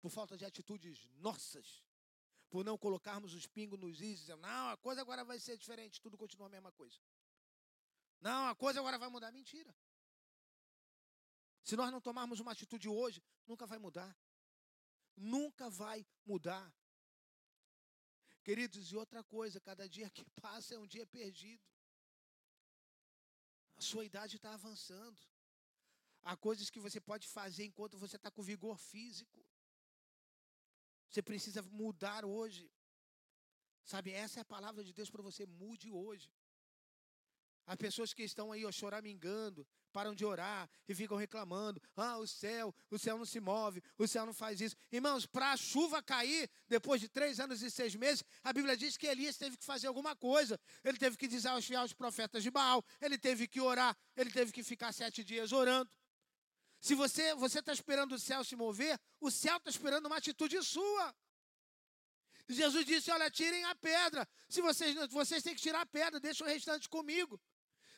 por 0.00 0.10
falta 0.10 0.36
de 0.36 0.44
atitudes 0.44 1.08
nossas 1.16 1.82
por 2.54 2.64
não 2.64 2.78
colocarmos 2.78 3.34
os 3.34 3.48
pingos 3.48 3.80
nos 3.80 4.00
is, 4.00 4.20
dizendo, 4.20 4.42
não, 4.42 4.68
a 4.68 4.76
coisa 4.76 5.00
agora 5.00 5.24
vai 5.24 5.40
ser 5.40 5.58
diferente, 5.58 6.00
tudo 6.00 6.16
continua 6.16 6.46
a 6.46 6.50
mesma 6.50 6.70
coisa. 6.70 6.96
Não, 8.20 8.46
a 8.46 8.54
coisa 8.54 8.78
agora 8.78 8.96
vai 8.96 9.08
mudar. 9.08 9.32
Mentira. 9.32 9.74
Se 11.64 11.76
nós 11.76 11.90
não 11.90 12.00
tomarmos 12.00 12.40
uma 12.40 12.52
atitude 12.52 12.88
hoje, 12.88 13.22
nunca 13.46 13.66
vai 13.66 13.78
mudar. 13.78 14.14
Nunca 15.16 15.70
vai 15.70 16.06
mudar. 16.26 16.66
Queridos, 18.42 18.92
e 18.92 18.96
outra 18.96 19.24
coisa, 19.24 19.58
cada 19.58 19.88
dia 19.88 20.10
que 20.10 20.24
passa 20.42 20.74
é 20.74 20.78
um 20.78 20.86
dia 20.86 21.06
perdido. 21.06 21.64
A 23.76 23.80
sua 23.80 24.04
idade 24.04 24.36
está 24.36 24.52
avançando. 24.52 25.18
Há 26.22 26.36
coisas 26.36 26.68
que 26.68 26.78
você 26.78 27.00
pode 27.00 27.26
fazer 27.26 27.64
enquanto 27.64 27.96
você 27.98 28.16
está 28.16 28.30
com 28.30 28.42
vigor 28.42 28.78
físico. 28.78 29.44
Você 31.08 31.22
precisa 31.22 31.62
mudar 31.62 32.24
hoje. 32.26 32.70
Sabe, 33.84 34.10
essa 34.10 34.40
é 34.40 34.42
a 34.42 34.52
palavra 34.56 34.84
de 34.84 34.92
Deus 34.92 35.10
para 35.10 35.22
você. 35.22 35.46
Mude 35.46 35.90
hoje. 35.90 36.30
Há 37.66 37.76
pessoas 37.76 38.12
que 38.12 38.22
estão 38.22 38.52
aí 38.52 38.64
ó, 38.66 38.70
choramingando, 38.70 39.66
param 39.90 40.14
de 40.14 40.24
orar 40.24 40.68
e 40.86 40.94
ficam 40.94 41.16
reclamando. 41.16 41.80
Ah, 41.96 42.18
o 42.18 42.26
céu, 42.26 42.74
o 42.90 42.98
céu 42.98 43.16
não 43.16 43.24
se 43.24 43.40
move, 43.40 43.82
o 43.96 44.06
céu 44.06 44.26
não 44.26 44.34
faz 44.34 44.60
isso. 44.60 44.76
Irmãos, 44.92 45.24
para 45.24 45.52
a 45.52 45.56
chuva 45.56 46.02
cair, 46.02 46.50
depois 46.68 47.00
de 47.00 47.08
três 47.08 47.40
anos 47.40 47.62
e 47.62 47.70
seis 47.70 47.94
meses, 47.94 48.22
a 48.42 48.52
Bíblia 48.52 48.76
diz 48.76 48.96
que 48.96 49.06
Elias 49.06 49.36
teve 49.36 49.56
que 49.56 49.64
fazer 49.64 49.86
alguma 49.86 50.14
coisa. 50.14 50.60
Ele 50.82 50.98
teve 50.98 51.16
que 51.16 51.26
desafiar 51.26 51.84
os 51.84 51.92
profetas 51.94 52.42
de 52.42 52.50
Baal, 52.50 52.84
ele 53.00 53.16
teve 53.16 53.48
que 53.48 53.60
orar, 53.60 53.96
ele 54.16 54.30
teve 54.30 54.52
que 54.52 54.62
ficar 54.62 54.92
sete 54.92 55.24
dias 55.24 55.52
orando. 55.52 55.90
Se 56.80 56.94
você 56.94 57.32
está 57.60 57.72
esperando 57.72 58.12
o 58.12 58.18
céu 58.18 58.44
se 58.44 58.54
mover, 58.54 59.00
o 59.18 59.30
céu 59.30 59.56
está 59.56 59.70
esperando 59.70 60.04
uma 60.04 60.18
atitude 60.18 60.62
sua. 60.62 61.14
Jesus 62.48 62.84
disse: 62.84 63.10
Olha, 63.10 63.30
tirem 63.30 63.64
a 63.64 63.74
pedra. 63.74 64.28
Se 64.48 64.60
vocês, 64.60 64.94
vocês 65.10 65.42
têm 65.42 65.54
que 65.54 65.62
tirar 65.62 65.80
a 65.80 65.86
pedra, 65.86 66.20
deixa 66.20 66.44
o 66.44 66.46
restante 66.46 66.88
comigo. 66.88 67.40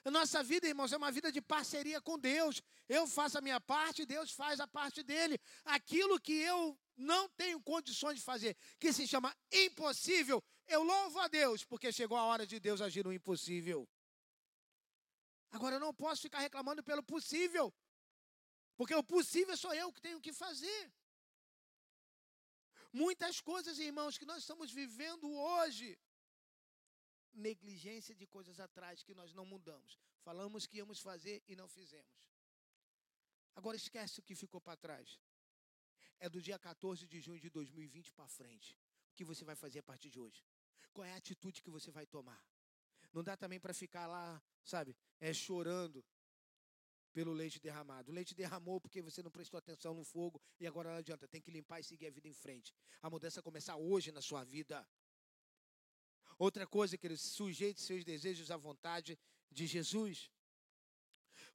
A 0.07 0.11
nossa 0.11 0.41
vida, 0.41 0.69
irmãos, 0.69 0.93
é 0.93 0.97
uma 0.97 1.11
vida 1.11 1.33
de 1.33 1.43
parceria 1.43 2.01
com 2.01 2.17
Deus. 2.17 2.63
Eu 2.89 3.09
faço 3.09 3.39
a 3.39 3.41
minha 3.41 3.61
parte, 3.61 4.07
Deus 4.07 4.31
faz 4.31 4.61
a 4.61 4.69
parte 4.69 5.03
dele. 5.03 5.37
Aquilo 5.65 6.21
que 6.21 6.35
eu 6.35 6.79
não 6.97 7.29
tenho 7.31 7.61
condições 7.61 8.19
de 8.19 8.23
fazer, 8.23 8.57
que 8.79 8.93
se 8.93 9.05
chama 9.09 9.37
impossível, 9.51 10.41
eu 10.69 10.85
louvo 10.85 11.19
a 11.19 11.27
Deus, 11.27 11.65
porque 11.65 11.91
chegou 11.91 12.17
a 12.17 12.23
hora 12.23 12.47
de 12.47 12.61
Deus 12.61 12.81
agir 12.81 13.05
no 13.05 13.13
impossível. 13.13 13.81
Agora 15.51 15.75
eu 15.75 15.81
não 15.81 15.93
posso 15.93 16.23
ficar 16.23 16.39
reclamando 16.39 16.85
pelo 16.85 17.03
possível. 17.03 17.75
Porque 18.77 18.95
o 18.95 19.03
possível 19.03 19.57
sou 19.57 19.75
eu 19.75 19.93
que 19.93 20.01
tenho 20.01 20.21
que 20.21 20.33
fazer. 20.33 20.93
Muitas 22.93 23.41
coisas, 23.41 23.77
irmãos, 23.81 24.17
que 24.17 24.25
nós 24.25 24.39
estamos 24.39 24.71
vivendo 24.71 25.29
hoje. 25.29 25.99
Negligência 27.37 28.15
de 28.15 28.27
coisas 28.27 28.59
atrás 28.59 29.03
que 29.03 29.15
nós 29.15 29.33
não 29.33 29.45
mudamos. 29.45 29.99
Falamos 30.23 30.67
que 30.67 30.79
íamos 30.79 31.01
fazer 31.01 31.43
e 31.47 31.55
não 31.55 31.69
fizemos. 31.69 32.17
Agora 33.55 33.77
esquece 33.77 34.21
o 34.21 34.23
que 34.23 34.35
ficou 34.35 34.61
para 34.61 34.77
trás. 34.77 35.21
É 36.19 36.29
do 36.29 36.41
dia 36.41 36.59
14 36.59 37.07
de 37.07 37.21
junho 37.21 37.41
de 37.41 37.51
2020 37.51 38.13
para 38.13 38.27
frente. 38.27 38.79
O 39.13 39.15
que 39.15 39.25
você 39.25 39.45
vai 39.45 39.55
fazer 39.55 39.81
a 39.81 39.83
partir 39.83 40.11
de 40.11 40.19
hoje? 40.19 40.45
Qual 40.93 41.05
é 41.05 41.13
a 41.13 41.17
atitude 41.17 41.63
que 41.63 41.71
você 41.71 41.91
vai 41.91 42.07
tomar? 42.07 42.43
Não 43.13 43.23
dá 43.23 43.37
também 43.37 43.61
para 43.61 43.75
ficar 43.75 44.07
lá, 44.07 44.43
sabe, 44.65 44.97
é 45.21 45.33
chorando 45.33 46.05
pelo 47.17 47.33
leite 47.33 47.59
derramado. 47.59 48.11
O 48.11 48.15
leite 48.15 48.35
derramou 48.35 48.79
porque 48.79 49.01
você 49.01 49.23
não 49.23 49.31
prestou 49.31 49.57
atenção 49.57 49.95
no 49.95 50.05
fogo 50.05 50.39
e 50.61 50.67
agora 50.67 50.91
não 50.91 50.99
adianta, 50.99 51.27
tem 51.27 51.41
que 51.41 51.51
limpar 51.51 51.81
e 51.81 51.85
seguir 51.85 52.07
a 52.09 52.11
vida 52.11 52.29
em 52.29 52.35
frente. 52.35 52.75
A 53.01 53.09
mudança 53.09 53.43
começar 53.43 53.77
hoje 53.77 54.13
na 54.13 54.21
sua 54.21 54.45
vida. 54.45 54.87
Outra 56.39 56.67
coisa, 56.67 56.97
que 56.99 57.07
ele 57.07 57.17
sujeite 57.17 57.81
seus 57.81 58.05
desejos 58.05 58.51
à 58.51 58.57
vontade 58.57 59.19
de 59.51 59.67
Jesus. 59.67 60.31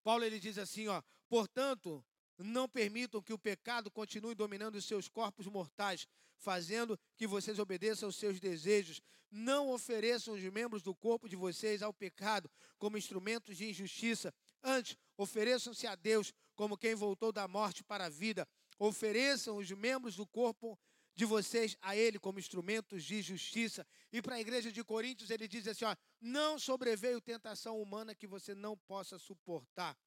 Paulo 0.04 0.24
ele 0.24 0.40
diz 0.40 0.58
assim, 0.58 0.88
ó: 0.88 1.02
"Portanto, 1.30 2.04
não 2.38 2.68
permitam 2.68 3.22
que 3.22 3.34
o 3.34 3.40
pecado 3.40 3.92
continue 3.92 4.34
dominando 4.34 4.76
os 4.76 4.86
seus 4.86 5.08
corpos 5.08 5.46
mortais, 5.46 6.08
fazendo 6.38 7.00
que 7.16 7.28
vocês 7.28 7.60
obedeçam 7.60 8.08
aos 8.08 8.16
seus 8.16 8.40
desejos. 8.40 9.00
Não 9.30 9.70
ofereçam 9.70 10.34
os 10.34 10.42
membros 10.42 10.82
do 10.82 10.96
corpo 10.96 11.30
de 11.30 11.36
vocês 11.36 11.84
ao 11.84 11.94
pecado 11.94 12.50
como 12.80 12.98
instrumentos 12.98 13.56
de 13.56 13.70
injustiça, 13.70 14.34
Antes, 14.64 14.96
ofereçam-se 15.18 15.88
a 15.88 15.96
Deus 15.96 16.34
como 16.56 16.78
quem 16.78 16.94
voltou 16.94 17.32
da 17.32 17.48
morte 17.48 17.84
para 17.84 18.06
a 18.06 18.10
vida. 18.10 18.48
Ofereçam 18.78 19.58
os 19.58 19.70
membros 19.72 20.16
do 20.16 20.26
corpo 20.26 20.80
de 21.16 21.26
vocês 21.26 21.78
a 21.82 21.96
Ele 21.96 22.20
como 22.20 22.40
instrumentos 22.40 23.04
de 23.04 23.22
justiça. 23.22 23.86
E 24.12 24.22
para 24.22 24.36
a 24.36 24.42
igreja 24.42 24.72
de 24.72 24.84
Coríntios, 24.84 25.30
ele 25.30 25.48
diz 25.48 25.68
assim: 25.68 25.86
ó, 25.86 25.96
não 26.20 26.58
sobreveio 26.58 27.22
tentação 27.22 27.82
humana 27.82 28.16
que 28.16 28.28
você 28.28 28.56
não 28.56 28.78
possa 28.78 29.18
suportar. 29.20 29.98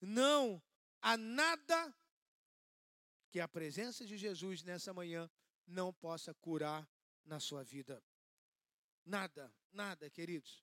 Não 0.00 0.62
há 1.00 1.16
nada 1.16 1.94
que 3.30 3.40
a 3.40 3.48
presença 3.48 4.04
de 4.06 4.16
Jesus 4.16 4.62
nessa 4.62 4.92
manhã 4.92 5.30
não 5.66 5.92
possa 5.92 6.34
curar 6.34 6.88
na 7.24 7.40
sua 7.40 7.64
vida. 7.64 8.02
Nada, 9.04 9.52
nada, 9.72 10.08
queridos. 10.10 10.62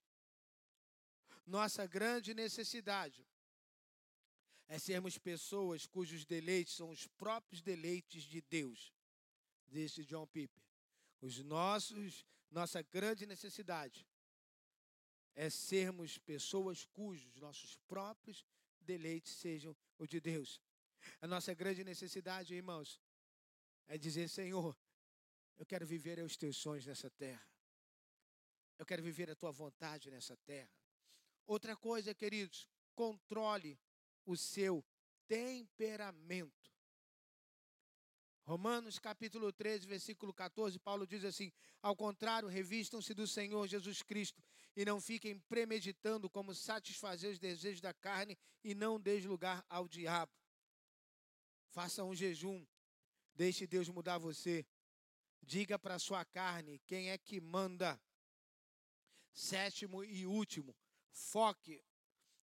Nossa 1.45 1.85
grande 1.85 2.33
necessidade 2.33 3.27
é 4.67 4.79
sermos 4.79 5.17
pessoas 5.17 5.85
cujos 5.85 6.23
deleites 6.23 6.75
são 6.75 6.89
os 6.89 7.07
próprios 7.07 7.61
deleites 7.61 8.23
de 8.23 8.41
Deus, 8.41 8.93
disse 9.71 10.05
John 10.05 10.27
Piper. 10.27 10.61
Os 11.21 11.39
nossos, 11.39 12.25
nossa 12.49 12.81
grande 12.81 13.25
necessidade 13.25 14.05
é 15.33 15.49
sermos 15.49 16.17
pessoas 16.17 16.85
cujos 16.85 17.35
nossos 17.37 17.77
próprios 17.87 18.45
deleites 18.79 19.33
sejam 19.33 19.75
o 19.97 20.05
de 20.05 20.19
Deus. 20.19 20.59
A 21.21 21.27
nossa 21.27 21.53
grande 21.53 21.83
necessidade, 21.83 22.53
irmãos, 22.53 22.99
é 23.87 23.97
dizer: 23.97 24.27
Senhor, 24.27 24.77
eu 25.57 25.65
quero 25.65 25.85
viver 25.85 26.19
os 26.19 26.35
teus 26.35 26.57
sonhos 26.57 26.85
nessa 26.85 27.09
terra. 27.09 27.47
Eu 28.77 28.85
quero 28.85 29.03
viver 29.03 29.29
a 29.29 29.35
tua 29.35 29.51
vontade 29.51 30.09
nessa 30.09 30.35
terra. 30.37 30.71
Outra 31.45 31.75
coisa, 31.75 32.13
queridos, 32.13 32.67
controle 32.95 33.79
o 34.25 34.35
seu 34.35 34.83
temperamento. 35.27 36.70
Romanos 38.43 38.97
capítulo 38.97 39.53
13, 39.53 39.87
versículo 39.87 40.33
14, 40.33 40.79
Paulo 40.79 41.05
diz 41.05 41.23
assim: 41.23 41.51
Ao 41.81 41.95
contrário, 41.95 42.49
revistam-se 42.49 43.13
do 43.13 43.27
Senhor 43.27 43.67
Jesus 43.67 44.01
Cristo 44.01 44.43
e 44.75 44.83
não 44.83 44.99
fiquem 44.99 45.39
premeditando 45.39 46.29
como 46.29 46.55
satisfazer 46.55 47.31
os 47.31 47.39
desejos 47.39 47.81
da 47.81 47.93
carne 47.93 48.37
e 48.63 48.73
não 48.73 48.99
deis 48.99 49.25
lugar 49.25 49.65
ao 49.69 49.87
diabo. 49.87 50.31
Faça 51.69 52.03
um 52.03 52.15
jejum, 52.15 52.65
deixe 53.33 53.67
Deus 53.67 53.87
mudar 53.89 54.17
você. 54.17 54.65
Diga 55.43 55.79
para 55.79 55.99
sua 55.99 56.23
carne 56.25 56.79
quem 56.85 57.09
é 57.09 57.17
que 57.17 57.39
manda. 57.39 57.99
Sétimo 59.33 60.03
e 60.03 60.25
último, 60.25 60.75
foque 61.09 61.81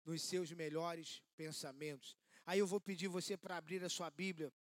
nos 0.05 0.21
seus 0.21 0.51
melhores 0.53 1.21
pensamentos. 1.35 2.15
Aí 2.45 2.59
eu 2.59 2.67
vou 2.67 2.79
pedir 2.79 3.09
você 3.09 3.35
para 3.35 3.57
abrir 3.57 3.83
a 3.83 3.89
sua 3.89 4.09
Bíblia 4.09 4.53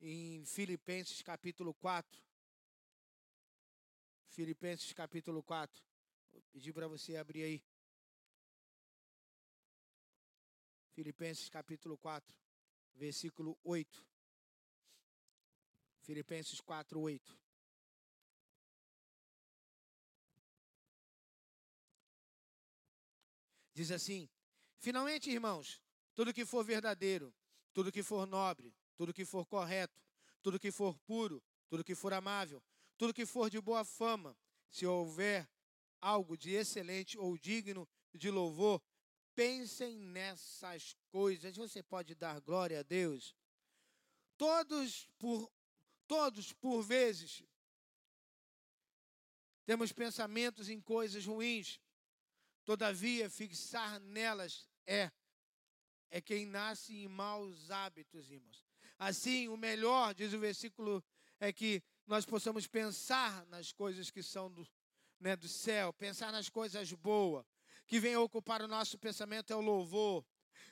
em 0.00 0.44
Filipenses 0.44 1.22
capítulo 1.22 1.74
4. 1.74 2.22
Filipenses 4.28 4.92
capítulo 4.92 5.42
4. 5.42 5.82
Vou 6.32 6.42
pedir 6.52 6.72
para 6.72 6.88
você 6.88 7.16
abrir 7.16 7.42
aí. 7.42 7.64
Filipenses 10.92 11.48
capítulo 11.48 11.98
4, 11.98 12.34
versículo 12.94 13.58
8. 13.62 14.06
Filipenses 16.00 16.60
4, 16.60 16.98
8. 16.98 17.38
Diz 23.74 23.90
assim: 23.90 24.26
Finalmente, 24.78 25.30
irmãos, 25.30 25.82
tudo 26.14 26.32
que 26.32 26.46
for 26.46 26.64
verdadeiro, 26.64 27.34
tudo 27.74 27.92
que 27.92 28.02
for 28.02 28.26
nobre, 28.26 28.74
tudo 28.96 29.12
que 29.12 29.24
for 29.24 29.46
correto, 29.46 30.00
tudo 30.42 30.58
que 30.58 30.72
for 30.72 30.98
puro, 31.00 31.42
tudo 31.68 31.84
que 31.84 31.94
for 31.94 32.12
amável, 32.12 32.62
tudo 32.96 33.14
que 33.14 33.26
for 33.26 33.50
de 33.50 33.60
boa 33.60 33.84
fama, 33.84 34.36
se 34.70 34.86
houver 34.86 35.48
algo 36.00 36.36
de 36.36 36.52
excelente 36.54 37.18
ou 37.18 37.36
digno 37.36 37.88
de 38.14 38.30
louvor, 38.30 38.82
pensem 39.34 39.98
nessas 39.98 40.96
coisas. 41.10 41.56
Você 41.56 41.82
pode 41.82 42.14
dar 42.14 42.40
glória 42.40 42.80
a 42.80 42.82
Deus. 42.82 43.34
Todos 44.36 45.08
por 45.18 45.50
todos 46.06 46.52
por 46.52 46.82
vezes 46.82 47.42
temos 49.64 49.92
pensamentos 49.92 50.68
em 50.68 50.80
coisas 50.80 51.26
ruins. 51.26 51.80
Todavia, 52.64 53.28
fixar 53.28 54.00
nelas 54.00 54.68
é 54.86 55.10
é 56.08 56.20
quem 56.20 56.46
nasce 56.46 56.96
em 56.96 57.08
maus 57.08 57.70
hábitos, 57.70 58.30
irmãos. 58.30 58.65
Assim, 58.98 59.48
o 59.48 59.56
melhor, 59.56 60.14
diz 60.14 60.32
o 60.32 60.38
versículo, 60.38 61.04
é 61.38 61.52
que 61.52 61.82
nós 62.06 62.24
possamos 62.24 62.66
pensar 62.66 63.44
nas 63.46 63.72
coisas 63.72 64.10
que 64.10 64.22
são 64.22 64.50
do, 64.50 64.66
né, 65.20 65.36
do 65.36 65.48
céu, 65.48 65.92
pensar 65.92 66.32
nas 66.32 66.48
coisas 66.48 66.92
boas. 66.92 67.44
Que 67.86 68.00
vem 68.00 68.16
ocupar 68.16 68.62
o 68.62 68.68
nosso 68.68 68.98
pensamento 68.98 69.52
é 69.52 69.56
o 69.56 69.60
louvor. 69.60 70.24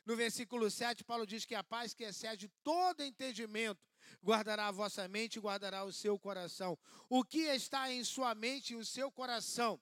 No 0.05 0.17
versículo 0.17 0.71
7, 0.71 1.05
Paulo 1.05 1.27
diz 1.27 1.45
que 1.45 1.55
a 1.55 1.63
paz 1.63 1.95
que 1.95 2.05
excede 2.05 2.49
todo 2.63 3.03
entendimento 3.03 3.81
guardará 4.23 4.69
a 4.69 4.73
vossa 4.73 5.07
mente 5.09 5.37
e 5.37 5.41
guardará 5.41 5.85
o 5.85 5.93
seu 5.93 6.19
coração. 6.19 6.79
O 7.09 7.25
que 7.25 7.41
está 7.41 7.91
em 7.91 8.03
sua 8.05 8.35
mente 8.35 8.73
e 8.73 8.77
o 8.77 8.85
seu 8.85 9.11
coração 9.11 9.81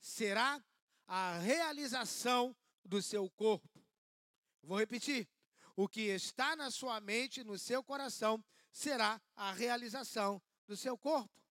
será 0.00 0.62
a 1.06 1.38
realização 1.38 2.54
do 2.84 3.02
seu 3.02 3.28
corpo. 3.30 3.82
Vou 4.62 4.78
repetir. 4.78 5.28
O 5.74 5.88
que 5.88 6.02
está 6.02 6.54
na 6.54 6.70
sua 6.70 7.00
mente, 7.00 7.42
no 7.42 7.58
seu 7.58 7.82
coração, 7.82 8.44
será 8.70 9.20
a 9.34 9.52
realização 9.52 10.40
do 10.66 10.76
seu 10.76 10.96
corpo. 10.96 11.42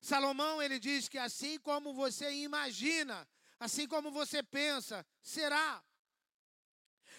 Salomão, 0.00 0.62
ele 0.62 0.78
diz 0.78 1.08
que 1.08 1.18
assim 1.18 1.58
como 1.58 1.92
você 1.92 2.32
imagina, 2.32 3.28
assim 3.58 3.86
como 3.86 4.10
você 4.10 4.42
pensa, 4.42 5.06
será. 5.22 5.84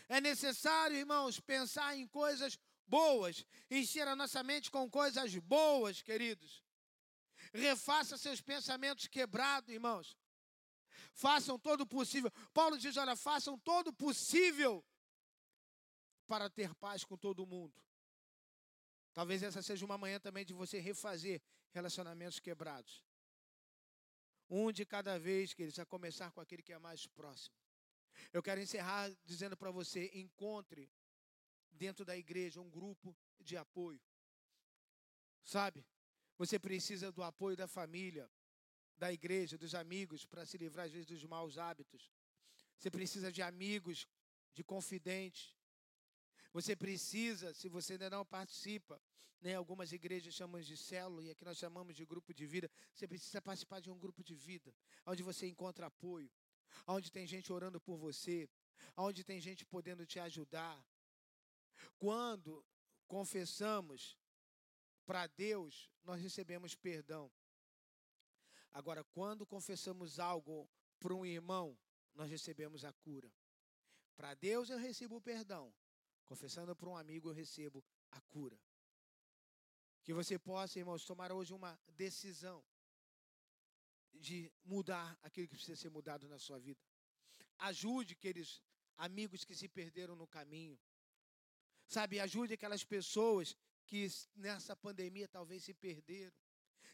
É 0.10 0.20
necessário, 0.20 0.98
irmãos, 0.98 1.40
pensar 1.40 1.96
em 1.96 2.08
coisas 2.08 2.58
boas, 2.88 3.46
encher 3.70 4.08
a 4.08 4.16
nossa 4.16 4.44
mente 4.44 4.72
com 4.72 4.90
coisas 4.90 5.36
boas, 5.38 6.02
queridos. 6.02 6.64
Refaça 7.54 8.18
seus 8.18 8.42
pensamentos 8.42 9.08
quebrados, 9.08 9.70
irmãos. 9.70 10.18
Façam 11.14 11.60
todo 11.60 11.82
o 11.82 11.88
possível. 11.88 12.32
Paulo 12.54 12.78
diz: 12.78 12.98
olha, 12.98 13.16
façam 13.16 13.58
todo 13.60 13.90
o 13.90 13.94
possível 13.94 14.84
para 16.32 16.50
ter 16.50 16.74
paz 16.76 17.04
com 17.04 17.18
todo 17.18 17.46
mundo. 17.46 17.76
Talvez 19.14 19.44
essa 19.44 19.62
seja 19.62 19.86
uma 19.86 19.98
manhã 19.98 20.18
também 20.18 20.46
de 20.46 20.54
você 20.54 20.80
refazer 20.80 21.42
relacionamentos 21.74 22.40
quebrados. 22.40 23.04
Um 24.50 24.72
de 24.72 24.86
cada 24.86 25.20
vez, 25.20 25.54
queridos, 25.54 25.78
a 25.78 25.86
começar 25.86 26.32
com 26.32 26.40
aquele 26.40 26.64
que 26.64 26.72
é 26.72 26.80
mais 26.80 27.06
próximo. 27.06 27.54
Eu 28.32 28.42
quero 28.42 28.62
encerrar 28.62 29.14
dizendo 29.26 29.58
para 29.58 29.72
você: 29.72 30.10
encontre 30.14 30.90
dentro 31.70 32.06
da 32.06 32.16
igreja 32.16 32.62
um 32.62 32.70
grupo 32.70 33.14
de 33.42 33.58
apoio. 33.58 34.00
Sabe? 35.44 35.86
Você 36.38 36.58
precisa 36.58 37.12
do 37.12 37.24
apoio 37.24 37.58
da 37.58 37.68
família, 37.68 38.32
da 38.96 39.12
igreja, 39.12 39.58
dos 39.58 39.76
amigos, 39.76 40.26
para 40.26 40.46
se 40.46 40.58
livrar 40.58 40.86
às 40.86 40.94
vezes 40.94 41.08
dos 41.08 41.26
maus 41.26 41.58
hábitos. 41.58 42.10
Você 42.78 42.90
precisa 42.90 43.34
de 43.34 43.42
amigos, 43.42 44.08
de 44.54 44.64
confidentes, 44.64 45.54
você 46.54 46.76
precisa, 46.76 47.54
se 47.54 47.70
você 47.70 47.94
ainda 47.94 48.10
não 48.10 48.26
participa, 48.26 49.02
né, 49.42 49.56
algumas 49.56 49.92
igrejas 49.92 50.34
chamam 50.34 50.62
de 50.62 50.78
célula 50.78 51.24
e 51.24 51.32
aqui 51.32 51.44
nós 51.44 51.58
chamamos 51.58 51.96
de 51.96 52.06
grupo 52.06 52.34
de 52.34 52.46
vida. 52.46 52.70
Você 52.94 53.08
precisa 53.08 53.42
participar 53.42 53.80
de 53.80 53.90
um 53.90 53.98
grupo 53.98 54.24
de 54.24 54.36
vida, 54.36 54.74
onde 55.06 55.24
você 55.24 55.48
encontra 55.48 55.88
apoio, 55.88 56.30
onde 56.86 57.12
tem 57.12 57.26
gente 57.26 57.52
orando 57.52 57.80
por 57.80 57.98
você, 57.98 58.50
onde 58.96 59.24
tem 59.24 59.40
gente 59.42 59.66
podendo 59.66 60.06
te 60.06 60.20
ajudar. 60.20 60.86
Quando 61.98 62.64
confessamos 63.08 64.18
para 65.06 65.26
Deus, 65.28 65.90
nós 66.04 66.22
recebemos 66.22 66.76
perdão. 66.76 67.32
Agora, 68.72 69.04
quando 69.04 69.46
confessamos 69.46 70.20
algo 70.20 70.70
para 71.00 71.14
um 71.14 71.26
irmão, 71.26 71.78
nós 72.14 72.30
recebemos 72.30 72.86
a 72.86 72.94
cura. 72.94 73.32
Para 74.16 74.34
Deus 74.36 74.70
eu 74.70 74.78
recebo 74.78 75.18
o 75.18 75.22
perdão. 75.22 75.74
Confessando 76.32 76.74
para 76.74 76.88
um 76.88 76.96
amigo, 76.96 77.28
eu 77.28 77.34
recebo 77.34 77.84
a 78.10 78.22
cura. 78.22 78.58
Que 80.02 80.14
você 80.14 80.40
possa, 80.40 80.80
irmãos, 80.80 81.04
tomar 81.04 81.30
hoje 81.30 81.54
uma 81.54 81.78
decisão 81.90 82.64
de 84.14 84.50
mudar 84.64 85.20
aquilo 85.24 85.50
que 85.50 85.56
precisa 85.56 85.76
ser 85.76 85.90
mudado 85.90 86.30
na 86.30 86.40
sua 86.40 86.58
vida. 86.58 86.80
Ajude 87.58 88.14
aqueles 88.14 88.62
amigos 88.96 89.44
que 89.44 89.54
se 89.54 89.68
perderam 89.68 90.16
no 90.16 90.26
caminho. 90.26 90.80
Sabe, 91.86 92.18
ajude 92.22 92.54
aquelas 92.54 92.86
pessoas 92.86 93.54
que 93.86 94.08
nessa 94.34 94.74
pandemia 94.74 95.28
talvez 95.28 95.66
se 95.66 95.74
perderam, 95.74 96.38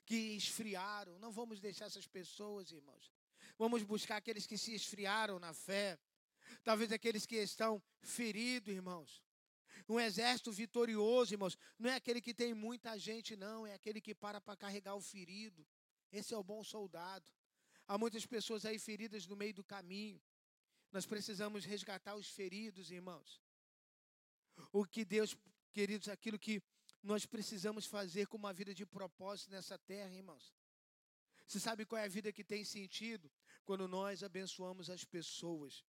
que 0.04 0.16
esfriaram. 0.36 1.20
Não 1.20 1.32
vamos 1.32 1.60
deixar 1.60 1.86
essas 1.86 2.08
pessoas, 2.08 2.72
irmãos. 2.72 3.14
Vamos 3.56 3.84
buscar 3.84 4.18
aqueles 4.18 4.48
que 4.48 4.58
se 4.58 4.74
esfriaram 4.74 5.38
na 5.38 5.54
fé. 5.54 5.96
Talvez 6.64 6.92
aqueles 6.92 7.28
que 7.28 7.36
estão 7.36 7.80
feridos, 8.02 8.74
irmãos. 8.74 9.27
Um 9.88 10.00
exército 10.00 10.52
vitorioso, 10.52 11.34
irmãos, 11.34 11.58
não 11.78 11.90
é 11.90 11.96
aquele 11.96 12.22
que 12.22 12.34
tem 12.34 12.54
muita 12.54 12.98
gente, 12.98 13.36
não, 13.36 13.66
é 13.66 13.74
aquele 13.74 14.00
que 14.02 14.14
para 14.14 14.40
para 14.40 14.56
carregar 14.56 14.96
o 14.96 15.02
ferido. 15.02 15.66
Esse 16.12 16.34
é 16.34 16.38
o 16.38 16.44
bom 16.44 16.64
soldado. 16.64 17.32
Há 17.88 17.98
muitas 17.98 18.26
pessoas 18.26 18.66
aí 18.66 18.78
feridas 18.80 19.26
no 19.26 19.36
meio 19.36 19.54
do 19.54 19.64
caminho. 19.64 20.22
Nós 20.92 21.06
precisamos 21.06 21.66
resgatar 21.66 22.16
os 22.16 22.28
feridos, 22.28 22.92
irmãos. 22.92 23.42
O 24.72 24.86
que 24.86 25.06
Deus, 25.06 25.38
queridos, 25.72 26.08
aquilo 26.08 26.40
que 26.40 26.62
nós 27.04 27.26
precisamos 27.26 27.86
fazer 27.86 28.28
com 28.28 28.38
uma 28.38 28.54
vida 28.54 28.74
de 28.74 28.86
propósito 28.86 29.52
nessa 29.52 29.78
terra, 29.78 30.14
irmãos. 30.14 30.54
Você 31.48 31.60
sabe 31.60 31.86
qual 31.86 32.02
é 32.02 32.06
a 32.06 32.10
vida 32.10 32.34
que 32.34 32.44
tem 32.44 32.66
sentido? 32.66 33.32
Quando 33.64 33.88
nós 33.88 34.24
abençoamos 34.24 34.90
as 34.90 35.04
pessoas. 35.06 35.84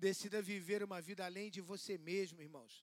Decida 0.00 0.40
viver 0.40 0.82
uma 0.82 0.98
vida 0.98 1.26
além 1.26 1.50
de 1.50 1.60
você 1.60 1.98
mesmo, 1.98 2.40
irmãos. 2.40 2.82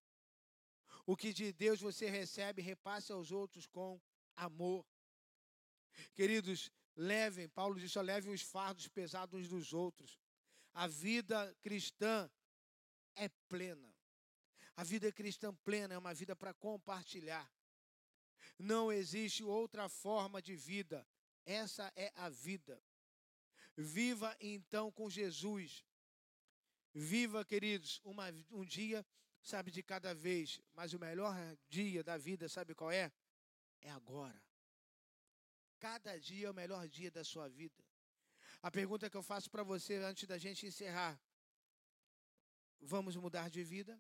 O 1.04 1.18
que 1.18 1.34
de 1.34 1.52
Deus 1.52 1.82
você 1.82 2.08
recebe, 2.08 2.62
repasse 2.62 3.12
aos 3.12 3.32
outros 3.32 3.66
com 3.66 4.00
amor. 4.36 4.86
Queridos, 6.14 6.72
levem, 6.96 7.50
Paulo 7.50 7.80
disse, 7.80 8.00
levem 8.00 8.32
os 8.32 8.44
fardos 8.44 8.88
pesados 8.88 9.42
uns 9.42 9.50
dos 9.50 9.74
outros. 9.74 10.20
A 10.76 10.86
vida 10.86 11.58
cristã 11.64 12.30
é 13.16 13.28
plena. 13.50 13.92
A 14.76 14.84
vida 14.84 15.12
cristã 15.12 15.52
plena 15.66 15.96
é 15.96 15.98
uma 15.98 16.14
vida 16.14 16.36
para 16.36 16.54
compartilhar. 16.54 17.52
Não 18.60 18.92
existe 18.92 19.44
outra 19.44 19.90
forma 19.90 20.40
de 20.40 20.56
vida. 20.56 21.04
Essa 21.44 21.92
é 21.96 22.12
a 22.16 22.30
vida. 22.30 22.80
Viva 23.76 24.38
então 24.40 24.92
com 24.92 25.10
Jesus. 25.10 25.84
Viva, 26.94 27.46
queridos, 27.46 28.02
uma, 28.04 28.26
um 28.52 28.66
dia 28.66 29.06
sabe, 29.48 29.72
de 29.72 29.82
cada 29.82 30.14
vez. 30.14 30.62
Mas 30.74 30.94
o 30.94 31.00
melhor 31.00 31.36
dia 31.70 32.04
da 32.04 32.18
vida, 32.18 32.50
sabe 32.50 32.76
qual 32.76 32.92
é? 32.92 33.12
é 33.82 33.90
agora. 33.92 34.42
Cada 35.80 36.20
dia 36.20 36.48
é 36.48 36.52
o 36.52 36.54
melhor 36.54 36.88
dia 36.88 37.10
da 37.12 37.24
sua 37.24 37.48
vida. 37.48 37.84
A 38.62 38.72
pergunta 38.72 39.10
que 39.10 39.16
eu 39.16 39.24
faço 39.24 39.50
para 39.50 39.64
você 39.64 39.96
antes 39.98 40.28
da 40.28 40.38
gente 40.38 40.66
encerrar: 40.66 41.20
vamos 42.80 43.16
mudar 43.16 43.50
de 43.50 43.64
vida? 43.64 44.00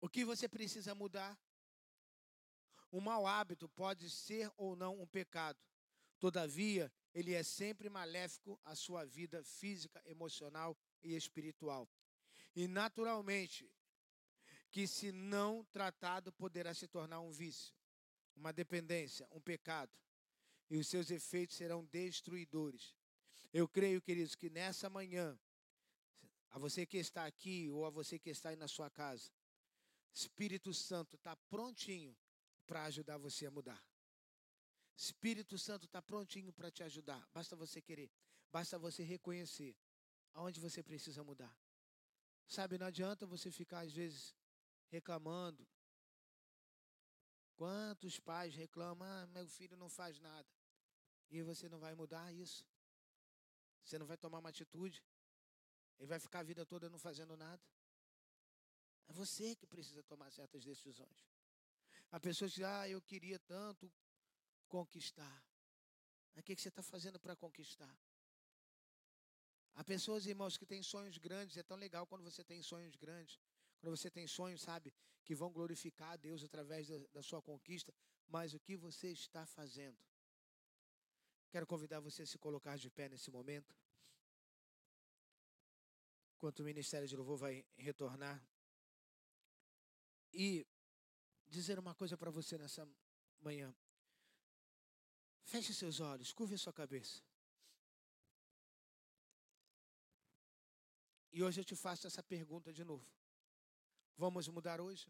O 0.00 0.08
que 0.08 0.24
você 0.24 0.48
precisa 0.48 0.94
mudar? 0.94 1.38
Um 2.90 3.00
mau 3.00 3.26
hábito 3.26 3.68
pode 3.68 4.10
ser 4.10 4.50
ou 4.56 4.74
não 4.74 5.00
um 5.00 5.06
pecado. 5.06 5.58
Todavia, 6.22 6.92
ele 7.12 7.34
é 7.34 7.42
sempre 7.42 7.90
maléfico 7.90 8.56
à 8.64 8.76
sua 8.76 9.04
vida 9.04 9.42
física, 9.42 10.00
emocional 10.06 10.78
e 11.02 11.16
espiritual. 11.16 11.90
E 12.54 12.68
naturalmente, 12.68 13.68
que 14.70 14.86
se 14.86 15.10
não 15.10 15.64
tratado 15.72 16.32
poderá 16.32 16.72
se 16.74 16.86
tornar 16.86 17.18
um 17.18 17.32
vício, 17.32 17.74
uma 18.36 18.52
dependência, 18.52 19.26
um 19.32 19.40
pecado. 19.40 19.90
E 20.70 20.76
os 20.76 20.86
seus 20.86 21.10
efeitos 21.10 21.56
serão 21.56 21.84
destruidores. 21.86 22.94
Eu 23.52 23.66
creio, 23.66 24.00
queridos, 24.00 24.36
que 24.36 24.48
nessa 24.48 24.88
manhã, 24.88 25.36
a 26.50 26.56
você 26.56 26.86
que 26.86 26.98
está 26.98 27.26
aqui 27.26 27.68
ou 27.68 27.84
a 27.84 27.90
você 27.90 28.16
que 28.16 28.30
está 28.30 28.50
aí 28.50 28.56
na 28.56 28.68
sua 28.68 28.88
casa, 28.88 29.28
Espírito 30.14 30.72
Santo 30.72 31.16
está 31.16 31.34
prontinho 31.50 32.16
para 32.64 32.84
ajudar 32.84 33.18
você 33.18 33.44
a 33.44 33.50
mudar. 33.50 33.91
Espírito 34.96 35.58
Santo 35.58 35.86
está 35.86 36.00
prontinho 36.00 36.52
para 36.52 36.70
te 36.70 36.82
ajudar. 36.82 37.26
Basta 37.32 37.56
você 37.56 37.80
querer. 37.80 38.10
Basta 38.50 38.78
você 38.78 39.02
reconhecer 39.02 39.76
aonde 40.34 40.60
você 40.60 40.82
precisa 40.82 41.24
mudar. 41.24 41.54
Sabe, 42.46 42.78
não 42.78 42.86
adianta 42.86 43.26
você 43.26 43.50
ficar, 43.50 43.80
às 43.80 43.92
vezes, 43.92 44.34
reclamando. 44.88 45.66
Quantos 47.56 48.18
pais 48.18 48.54
reclamam, 48.54 49.08
ah, 49.08 49.26
meu 49.28 49.46
filho 49.48 49.76
não 49.76 49.88
faz 49.88 50.20
nada. 50.20 50.48
E 51.30 51.42
você 51.42 51.68
não 51.68 51.78
vai 51.78 51.94
mudar 51.94 52.32
isso. 52.32 52.66
Você 53.84 53.98
não 53.98 54.06
vai 54.06 54.16
tomar 54.16 54.38
uma 54.38 54.50
atitude. 54.50 55.02
Ele 55.98 56.08
vai 56.08 56.18
ficar 56.18 56.40
a 56.40 56.42
vida 56.42 56.66
toda 56.66 56.90
não 56.90 56.98
fazendo 56.98 57.36
nada. 57.36 57.62
É 59.08 59.12
você 59.12 59.56
que 59.56 59.66
precisa 59.66 60.02
tomar 60.02 60.30
certas 60.30 60.64
decisões. 60.64 61.26
Há 62.10 62.20
pessoas 62.20 62.50
que 62.52 62.60
dizem, 62.60 62.70
ah, 62.70 62.88
eu 62.88 63.00
queria 63.00 63.38
tanto 63.38 63.90
conquistar. 64.76 65.38
O 66.34 66.42
que 66.42 66.56
você 66.56 66.70
está 66.70 66.82
fazendo 66.82 67.18
para 67.20 67.36
conquistar? 67.36 67.94
Há 69.74 69.84
pessoas, 69.84 70.26
irmãos, 70.26 70.56
que 70.56 70.64
têm 70.64 70.82
sonhos 70.82 71.18
grandes. 71.18 71.58
É 71.58 71.62
tão 71.62 71.76
legal 71.76 72.06
quando 72.06 72.24
você 72.24 72.42
tem 72.42 72.62
sonhos 72.62 72.96
grandes. 72.96 73.38
Quando 73.78 73.94
você 73.96 74.10
tem 74.10 74.26
sonhos, 74.26 74.62
sabe, 74.62 74.94
que 75.26 75.34
vão 75.34 75.50
glorificar 75.52 76.12
a 76.12 76.16
Deus 76.16 76.42
através 76.42 76.88
da, 76.88 76.98
da 77.16 77.22
sua 77.22 77.42
conquista. 77.42 77.92
Mas 78.26 78.54
o 78.54 78.60
que 78.60 78.74
você 78.76 79.08
está 79.12 79.44
fazendo? 79.44 79.98
Quero 81.50 81.66
convidar 81.66 82.00
você 82.00 82.22
a 82.22 82.26
se 82.26 82.38
colocar 82.38 82.78
de 82.78 82.88
pé 82.90 83.10
nesse 83.10 83.30
momento. 83.30 83.74
Enquanto 86.34 86.60
o 86.60 86.64
Ministério 86.64 87.06
de 87.06 87.14
Louvor 87.14 87.36
vai 87.36 87.62
retornar. 87.76 88.42
E 90.32 90.66
dizer 91.46 91.78
uma 91.78 91.94
coisa 91.94 92.16
para 92.16 92.30
você 92.30 92.56
nessa 92.56 92.88
manhã. 93.38 93.74
Feche 95.44 95.72
seus 95.72 96.00
olhos, 96.00 96.32
curve 96.32 96.56
sua 96.58 96.72
cabeça. 96.72 97.22
E 101.32 101.42
hoje 101.42 101.60
eu 101.60 101.64
te 101.64 101.74
faço 101.74 102.06
essa 102.06 102.22
pergunta 102.22 102.72
de 102.72 102.84
novo. 102.84 103.10
Vamos 104.18 104.46
mudar 104.48 104.80
hoje? 104.80 105.08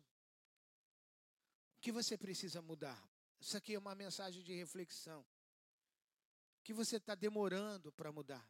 O 1.76 1.80
que 1.80 1.90
você 1.90 2.16
precisa 2.16 2.62
mudar? 2.62 3.02
Isso 3.40 3.56
aqui 3.56 3.74
é 3.74 3.78
uma 3.78 3.94
mensagem 3.94 4.40
de 4.40 4.54
reflexão. 4.54 5.22
O 6.60 6.62
que 6.62 6.72
você 6.72 6.96
está 6.96 7.16
demorando 7.16 7.90
para 7.90 8.12
mudar? 8.12 8.40